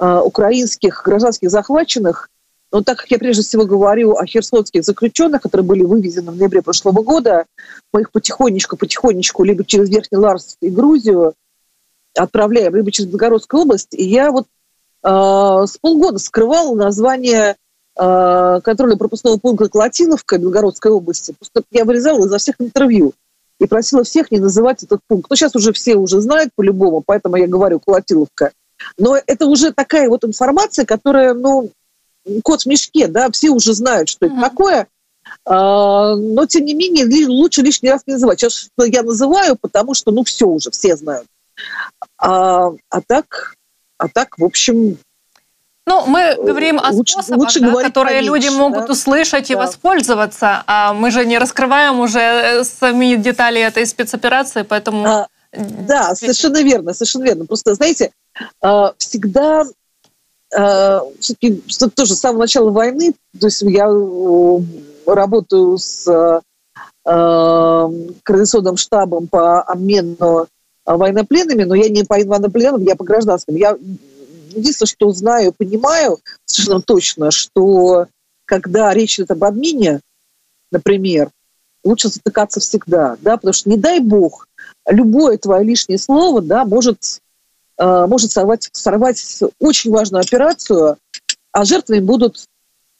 э, 0.00 0.18
украинских 0.18 1.02
гражданских 1.04 1.50
захваченных 1.50 2.28
но 2.72 2.82
так 2.82 2.98
как 2.98 3.10
я 3.10 3.18
прежде 3.18 3.42
всего 3.42 3.66
говорю 3.66 4.16
о 4.16 4.24
херсонских 4.24 4.82
заключенных, 4.82 5.42
которые 5.42 5.66
были 5.66 5.84
вывезены 5.84 6.32
в 6.32 6.36
ноябре 6.36 6.62
прошлого 6.62 7.02
года, 7.02 7.44
мы 7.92 8.00
их 8.00 8.10
потихонечку-потихонечку 8.10 9.44
либо 9.44 9.64
через 9.64 9.90
Верхний 9.90 10.16
Ларс 10.16 10.56
и 10.62 10.70
Грузию 10.70 11.34
отправляем, 12.16 12.74
либо 12.74 12.90
через 12.90 13.10
Белгородскую 13.10 13.62
область. 13.62 13.92
И 13.92 14.04
я 14.04 14.30
вот 14.30 14.46
э, 15.04 15.08
с 15.08 15.76
полгода 15.78 16.18
скрывала 16.18 16.74
название 16.74 17.56
э, 17.94 18.60
контрольно-пропускного 18.64 19.36
пункта 19.36 19.68
Клатиновка 19.68 20.38
Белгородской 20.38 20.92
области. 20.92 21.34
Просто 21.38 21.62
я 21.72 21.84
вырезала 21.84 22.24
изо 22.24 22.38
всех 22.38 22.56
интервью 22.58 23.12
и 23.60 23.66
просила 23.66 24.02
всех 24.02 24.30
не 24.30 24.38
называть 24.38 24.82
этот 24.82 25.00
пункт. 25.06 25.28
Ну, 25.28 25.36
сейчас 25.36 25.54
уже 25.54 25.74
все 25.74 25.96
уже 25.96 26.22
знают 26.22 26.50
по-любому, 26.54 27.02
поэтому 27.04 27.36
я 27.36 27.46
говорю 27.46 27.80
Колотиловка. 27.80 28.52
Но 28.96 29.16
это 29.26 29.46
уже 29.46 29.72
такая 29.72 30.08
вот 30.08 30.24
информация, 30.24 30.86
которая, 30.86 31.34
ну, 31.34 31.70
кот 32.42 32.62
в 32.62 32.66
мешке, 32.66 33.08
да, 33.08 33.30
все 33.30 33.50
уже 33.50 33.74
знают, 33.74 34.08
что 34.08 34.26
это 34.26 34.40
такое, 34.40 34.88
а, 35.44 36.14
но, 36.14 36.46
тем 36.46 36.64
не 36.64 36.74
менее, 36.74 37.06
лучше 37.26 37.62
лишний 37.62 37.90
раз 37.90 38.02
не 38.06 38.14
называть. 38.14 38.40
Сейчас 38.40 38.68
я 38.78 39.02
называю, 39.02 39.56
потому 39.56 39.94
что, 39.94 40.10
ну, 40.10 40.24
все 40.24 40.46
уже, 40.46 40.70
все 40.70 40.96
знают. 40.96 41.26
А, 42.18 42.70
а 42.90 43.00
так, 43.06 43.54
а 43.98 44.08
так, 44.08 44.38
в 44.38 44.44
общем, 44.44 44.98
ну, 45.84 46.06
мы 46.06 46.36
говорим 46.36 46.78
о 46.78 46.90
лучше, 46.90 47.14
способах, 47.14 47.40
лучше 47.40 47.60
да, 47.60 47.82
которые 47.82 48.20
поменьше, 48.20 48.32
люди 48.32 48.56
могут 48.56 48.86
да? 48.86 48.92
услышать 48.92 49.48
да. 49.48 49.54
и 49.54 49.56
воспользоваться. 49.56 50.62
А 50.66 50.92
мы 50.92 51.10
же 51.10 51.26
не 51.26 51.38
раскрываем 51.38 51.98
уже 51.98 52.20
э, 52.20 52.64
сами 52.64 53.16
детали 53.16 53.60
этой 53.60 53.84
спецоперации, 53.86 54.62
поэтому... 54.62 55.06
А, 55.06 55.28
да, 55.52 56.14
совершенно 56.14 56.62
верно, 56.62 56.94
совершенно 56.94 57.24
верно. 57.24 57.46
Просто, 57.46 57.74
знаете, 57.74 58.12
а, 58.60 58.94
всегда 58.96 59.64
Э, 59.64 59.81
все-таки 60.52 61.62
тоже 61.94 62.14
с 62.14 62.20
самого 62.20 62.40
начала 62.40 62.70
войны, 62.70 63.14
то 63.40 63.46
есть 63.46 63.62
я 63.62 63.86
э, 63.88 64.58
работаю 65.06 65.78
с 65.78 66.06
э, 66.06 66.40
координационным 67.04 68.76
штабом 68.76 69.28
по 69.28 69.62
обмену 69.62 70.46
военнопленными, 70.84 71.64
но 71.64 71.74
я 71.74 71.88
не 71.88 72.04
по 72.04 72.16
военнопленным, 72.16 72.82
я 72.82 72.96
по 72.96 73.04
гражданским. 73.04 73.56
Я 73.56 73.78
единственное, 74.54 74.88
что 74.88 75.10
знаю, 75.12 75.54
понимаю 75.56 76.18
совершенно 76.44 76.82
точно, 76.82 77.30
что 77.30 78.06
когда 78.44 78.92
речь 78.92 79.18
идет 79.18 79.30
об 79.30 79.44
обмене, 79.44 80.00
например, 80.70 81.30
лучше 81.82 82.08
затыкаться 82.08 82.60
всегда, 82.60 83.16
да, 83.22 83.36
потому 83.36 83.54
что 83.54 83.70
не 83.70 83.78
дай 83.78 84.00
бог, 84.00 84.46
любое 84.86 85.38
твое 85.38 85.64
лишнее 85.64 85.98
слово, 85.98 86.42
да, 86.42 86.66
может 86.66 86.98
Э, 87.02 87.31
может 87.78 88.30
сорвать, 88.30 88.68
сорвать 88.72 89.40
очень 89.58 89.90
важную 89.90 90.20
операцию, 90.20 90.96
а 91.52 91.64
жертвами 91.64 92.00
будут 92.00 92.46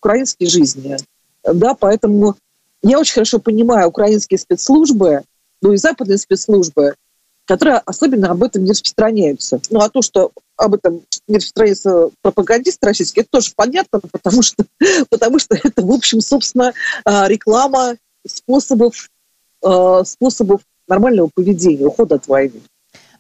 украинские 0.00 0.48
жизни. 0.48 0.96
Да, 1.44 1.74
поэтому 1.74 2.36
я 2.82 2.98
очень 2.98 3.14
хорошо 3.14 3.38
понимаю 3.38 3.88
украинские 3.88 4.38
спецслужбы, 4.38 5.22
ну 5.60 5.72
и 5.72 5.76
западные 5.76 6.18
спецслужбы, 6.18 6.94
которые 7.46 7.78
особенно 7.78 8.30
об 8.30 8.42
этом 8.42 8.64
не 8.64 8.70
распространяются. 8.70 9.60
Ну 9.70 9.80
а 9.80 9.88
то, 9.88 10.02
что 10.02 10.32
об 10.56 10.74
этом 10.74 11.02
не 11.28 11.36
распространяется 11.36 12.10
пропагандист 12.20 12.82
российский, 12.82 13.20
это 13.20 13.30
тоже 13.30 13.52
понятно, 13.54 14.00
потому 14.00 14.42
что, 14.42 14.64
потому 15.10 15.38
что 15.38 15.56
это, 15.62 15.82
в 15.82 15.90
общем, 15.90 16.20
собственно, 16.20 16.72
э, 17.04 17.28
реклама 17.28 17.96
способов, 18.26 19.08
э, 19.64 20.02
способов 20.04 20.62
нормального 20.88 21.30
поведения, 21.32 21.86
ухода 21.86 22.16
от 22.16 22.26
войны. 22.26 22.60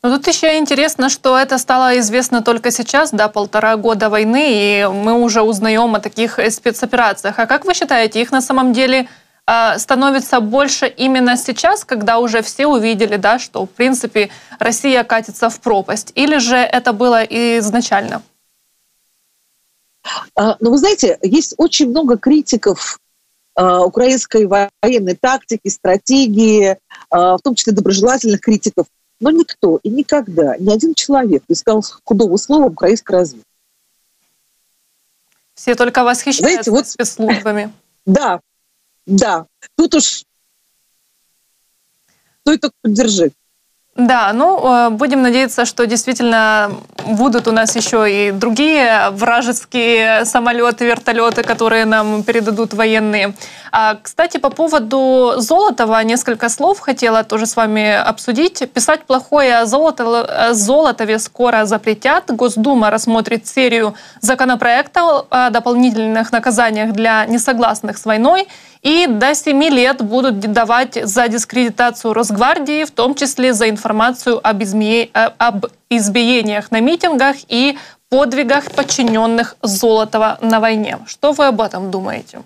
Но 0.04 0.10
тут 0.10 0.26
еще 0.26 0.58
интересно, 0.58 1.08
что 1.08 1.38
это 1.38 1.58
стало 1.58 1.96
известно 2.00 2.42
только 2.42 2.72
сейчас, 2.72 3.12
да, 3.12 3.28
полтора 3.28 3.76
года 3.76 4.10
войны, 4.10 4.48
и 4.50 4.86
мы 4.86 5.12
уже 5.12 5.42
узнаем 5.42 5.94
о 5.94 6.00
таких 6.00 6.40
спецоперациях. 6.50 7.38
А 7.38 7.46
как 7.46 7.64
вы 7.64 7.72
считаете, 7.72 8.20
их 8.20 8.32
на 8.32 8.42
самом 8.42 8.72
деле 8.72 9.08
э, 9.46 9.78
становится 9.78 10.40
больше 10.40 10.88
именно 10.88 11.36
сейчас, 11.36 11.84
когда 11.84 12.18
уже 12.18 12.42
все 12.42 12.66
увидели, 12.66 13.14
да, 13.14 13.38
что 13.38 13.64
в 13.64 13.70
принципе 13.70 14.30
Россия 14.58 15.04
катится 15.04 15.48
в 15.48 15.60
пропасть, 15.60 16.10
или 16.16 16.38
же 16.38 16.56
это 16.56 16.92
было 16.92 17.22
изначально? 17.22 18.22
А, 20.34 20.56
ну, 20.58 20.72
вы 20.72 20.78
знаете, 20.78 21.16
есть 21.22 21.54
очень 21.58 21.90
много 21.90 22.18
критиков 22.18 22.98
а, 23.54 23.84
украинской 23.84 24.46
военной 24.46 25.14
тактики, 25.14 25.68
стратегии, 25.68 26.76
в 27.08 27.38
том 27.44 27.54
числе 27.54 27.72
доброжелательных 27.72 28.40
критиков. 28.40 28.86
Но 29.22 29.30
никто 29.30 29.78
и 29.84 29.88
никогда, 29.88 30.56
ни 30.58 30.74
один 30.74 30.94
человек 30.94 31.44
не 31.48 31.54
сказал 31.54 31.84
худого 32.02 32.36
слова 32.36 32.66
украинской 32.66 33.12
разведке. 33.12 33.46
Все 35.54 35.76
только 35.76 36.02
восхищаются 36.02 36.70
Знаете, 36.70 36.70
вот, 36.72 36.88
спецслужбами. 36.88 37.72
Да, 38.04 38.40
да. 39.06 39.46
Тут 39.76 39.94
уж 39.94 40.24
стоит 42.40 42.60
только 42.60 42.74
поддержать. 42.82 43.32
Да, 43.94 44.32
ну, 44.32 44.58
э, 44.58 44.90
будем 44.90 45.22
надеяться, 45.22 45.66
что 45.66 45.86
действительно 45.86 46.72
будут 47.06 47.48
у 47.48 47.52
нас 47.52 47.76
еще 47.76 48.10
и 48.10 48.30
другие 48.32 49.10
вражеские 49.10 50.24
самолеты, 50.24 50.86
вертолеты, 50.86 51.42
которые 51.42 51.84
нам 51.84 52.22
передадут 52.22 52.74
военные. 52.74 53.34
А, 53.70 53.96
кстати, 54.02 54.38
по 54.38 54.50
поводу 54.50 55.34
Золотова 55.36 56.02
несколько 56.02 56.48
слов 56.48 56.78
хотела 56.80 57.24
тоже 57.24 57.46
с 57.46 57.56
вами 57.56 57.94
обсудить. 57.94 58.70
Писать 58.72 59.04
плохое 59.04 59.58
о, 59.58 59.66
золото, 59.66 60.50
Золотове 60.52 61.18
скоро 61.18 61.64
запретят. 61.64 62.24
Госдума 62.34 62.90
рассмотрит 62.90 63.46
серию 63.46 63.94
законопроектов 64.20 65.26
о 65.30 65.50
дополнительных 65.50 66.32
наказаниях 66.32 66.92
для 66.92 67.24
несогласных 67.26 67.98
с 67.98 68.04
войной 68.04 68.46
и 68.82 69.06
до 69.08 69.34
7 69.34 69.62
лет 69.64 70.02
будут 70.02 70.40
давать 70.40 70.98
за 71.04 71.28
дискредитацию 71.28 72.12
Росгвардии, 72.12 72.84
в 72.84 72.90
том 72.90 73.14
числе 73.14 73.54
за 73.54 73.70
информацию 73.70 74.40
об, 74.42 74.62
изме... 74.62 75.08
Об 75.38 75.66
избиениях 75.96 76.70
на 76.70 76.80
митингах 76.80 77.36
и 77.48 77.76
подвигах 78.08 78.70
подчиненных 78.72 79.56
Золотова 79.62 80.38
на 80.42 80.60
войне. 80.60 80.98
Что 81.06 81.32
вы 81.32 81.46
об 81.46 81.60
этом 81.60 81.90
думаете? 81.90 82.42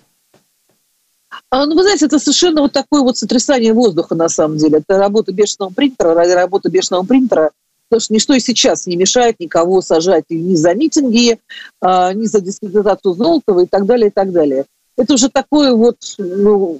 А, 1.49 1.65
ну, 1.65 1.75
вы 1.75 1.83
знаете, 1.83 2.05
это 2.05 2.19
совершенно 2.19 2.61
вот 2.61 2.71
такое 2.71 3.01
вот 3.01 3.17
сотрясание 3.17 3.73
воздуха 3.73 4.15
на 4.15 4.29
самом 4.29 4.57
деле. 4.57 4.79
Это 4.79 4.97
работа 4.97 5.31
бешеного 5.31 5.71
принтера 5.71 6.13
ради 6.13 6.31
работы 6.31 6.69
бешеного 6.69 7.03
принтера. 7.03 7.51
Потому 7.89 8.01
что 8.01 8.13
ничто 8.13 8.33
и 8.33 8.39
сейчас 8.39 8.85
не 8.85 8.97
мешает 8.97 9.39
никого 9.39 9.81
сажать 9.81 10.25
ни 10.29 10.55
за 10.55 10.73
митинги, 10.73 11.39
а, 11.81 12.13
ни 12.13 12.25
за 12.25 12.41
дискредитацию 12.41 13.13
Золотова 13.13 13.61
и 13.61 13.65
так 13.65 13.85
далее, 13.85 14.07
и 14.07 14.11
так 14.11 14.31
далее. 14.31 14.65
Это 14.97 15.13
уже 15.13 15.29
такое 15.29 15.73
вот 15.73 15.97
ну, 16.17 16.77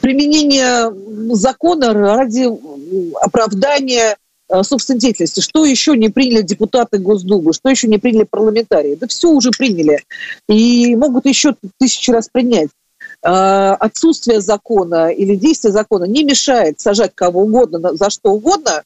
применение 0.00 0.92
закона 1.34 1.92
ради 1.92 2.48
оправдания 3.22 4.16
Э, 4.50 4.64
собственной 4.64 4.98
деятельности. 4.98 5.40
Что 5.40 5.64
еще 5.64 5.96
не 5.96 6.08
приняли 6.08 6.42
депутаты 6.42 6.98
Госдумы, 6.98 7.52
что 7.52 7.68
еще 7.68 7.86
не 7.86 7.98
приняли 7.98 8.24
парламентарии? 8.24 8.96
Да 8.96 9.06
все 9.06 9.28
уже 9.28 9.50
приняли. 9.50 10.02
И 10.48 10.96
могут 10.96 11.26
еще 11.26 11.54
тысячу 11.78 12.12
раз 12.12 12.28
принять. 12.28 12.70
Э, 13.22 13.76
отсутствие 13.78 14.40
закона 14.40 15.10
или 15.10 15.36
действие 15.36 15.72
закона 15.72 16.04
не 16.04 16.24
мешает 16.24 16.80
сажать 16.80 17.12
кого 17.14 17.42
угодно 17.42 17.94
за 17.94 18.10
что 18.10 18.32
угодно, 18.32 18.82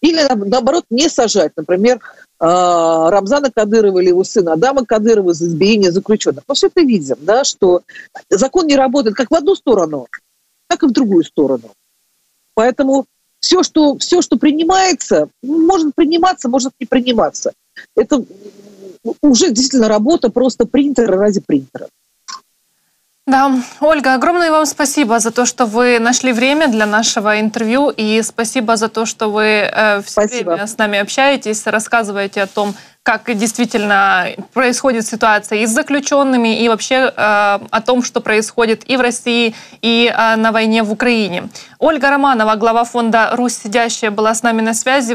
или 0.00 0.20
наоборот 0.32 0.84
не 0.90 1.08
сажать, 1.08 1.52
например, 1.56 1.96
э, 1.96 2.00
Рамзана 2.38 3.50
Кадырова 3.50 3.98
или 3.98 4.10
его 4.10 4.22
сына 4.22 4.52
Адама 4.52 4.86
Кадырова 4.86 5.34
за 5.34 5.46
избиение 5.46 5.90
заключенных. 5.90 6.44
Мы 6.46 6.54
все 6.54 6.68
это 6.68 6.82
видим, 6.82 7.16
да, 7.20 7.42
что 7.42 7.82
закон 8.28 8.66
не 8.66 8.76
работает 8.76 9.16
как 9.16 9.30
в 9.30 9.34
одну 9.34 9.56
сторону, 9.56 10.06
так 10.70 10.84
и 10.84 10.86
в 10.86 10.92
другую 10.92 11.24
сторону. 11.24 11.72
Поэтому 12.54 13.06
все, 13.40 13.64
что, 13.64 13.98
все, 13.98 14.22
что 14.22 14.36
принимается, 14.36 15.28
может 15.42 15.94
приниматься, 15.96 16.48
может 16.48 16.72
не 16.78 16.86
приниматься. 16.86 17.52
Это 17.96 18.24
уже 19.20 19.48
действительно 19.48 19.88
работа 19.88 20.30
просто 20.30 20.66
принтера 20.66 21.16
ради 21.16 21.40
принтера. 21.40 21.88
Да, 23.30 23.52
Ольга, 23.78 24.14
огромное 24.14 24.50
вам 24.50 24.66
спасибо 24.66 25.20
за 25.20 25.30
то, 25.30 25.46
что 25.46 25.64
вы 25.64 26.00
нашли 26.00 26.32
время 26.32 26.66
для 26.66 26.84
нашего 26.84 27.40
интервью, 27.40 27.90
и 27.90 28.22
спасибо 28.22 28.76
за 28.76 28.88
то, 28.88 29.06
что 29.06 29.30
вы 29.30 29.44
э, 29.44 30.02
все 30.02 30.10
спасибо. 30.10 30.50
время 30.50 30.66
с 30.66 30.76
нами 30.78 30.98
общаетесь, 30.98 31.64
рассказываете 31.66 32.42
о 32.42 32.48
том, 32.48 32.74
как 33.04 33.32
действительно 33.36 34.26
происходит 34.52 35.06
ситуация 35.06 35.60
и 35.60 35.66
с 35.66 35.70
заключенными, 35.70 36.60
и 36.60 36.68
вообще 36.68 36.94
э, 36.94 37.12
о 37.16 37.80
том, 37.86 38.02
что 38.02 38.20
происходит 38.20 38.82
и 38.90 38.96
в 38.96 39.00
России, 39.00 39.54
и 39.80 40.12
э, 40.12 40.34
на 40.34 40.50
войне 40.50 40.82
в 40.82 40.90
Украине. 40.90 41.50
Ольга 41.78 42.10
Романова, 42.10 42.56
глава 42.56 42.82
фонда 42.82 43.30
«Русь 43.34 43.54
сидящая», 43.62 44.10
была 44.10 44.34
с 44.34 44.42
нами 44.42 44.60
на 44.60 44.74
связи. 44.74 45.14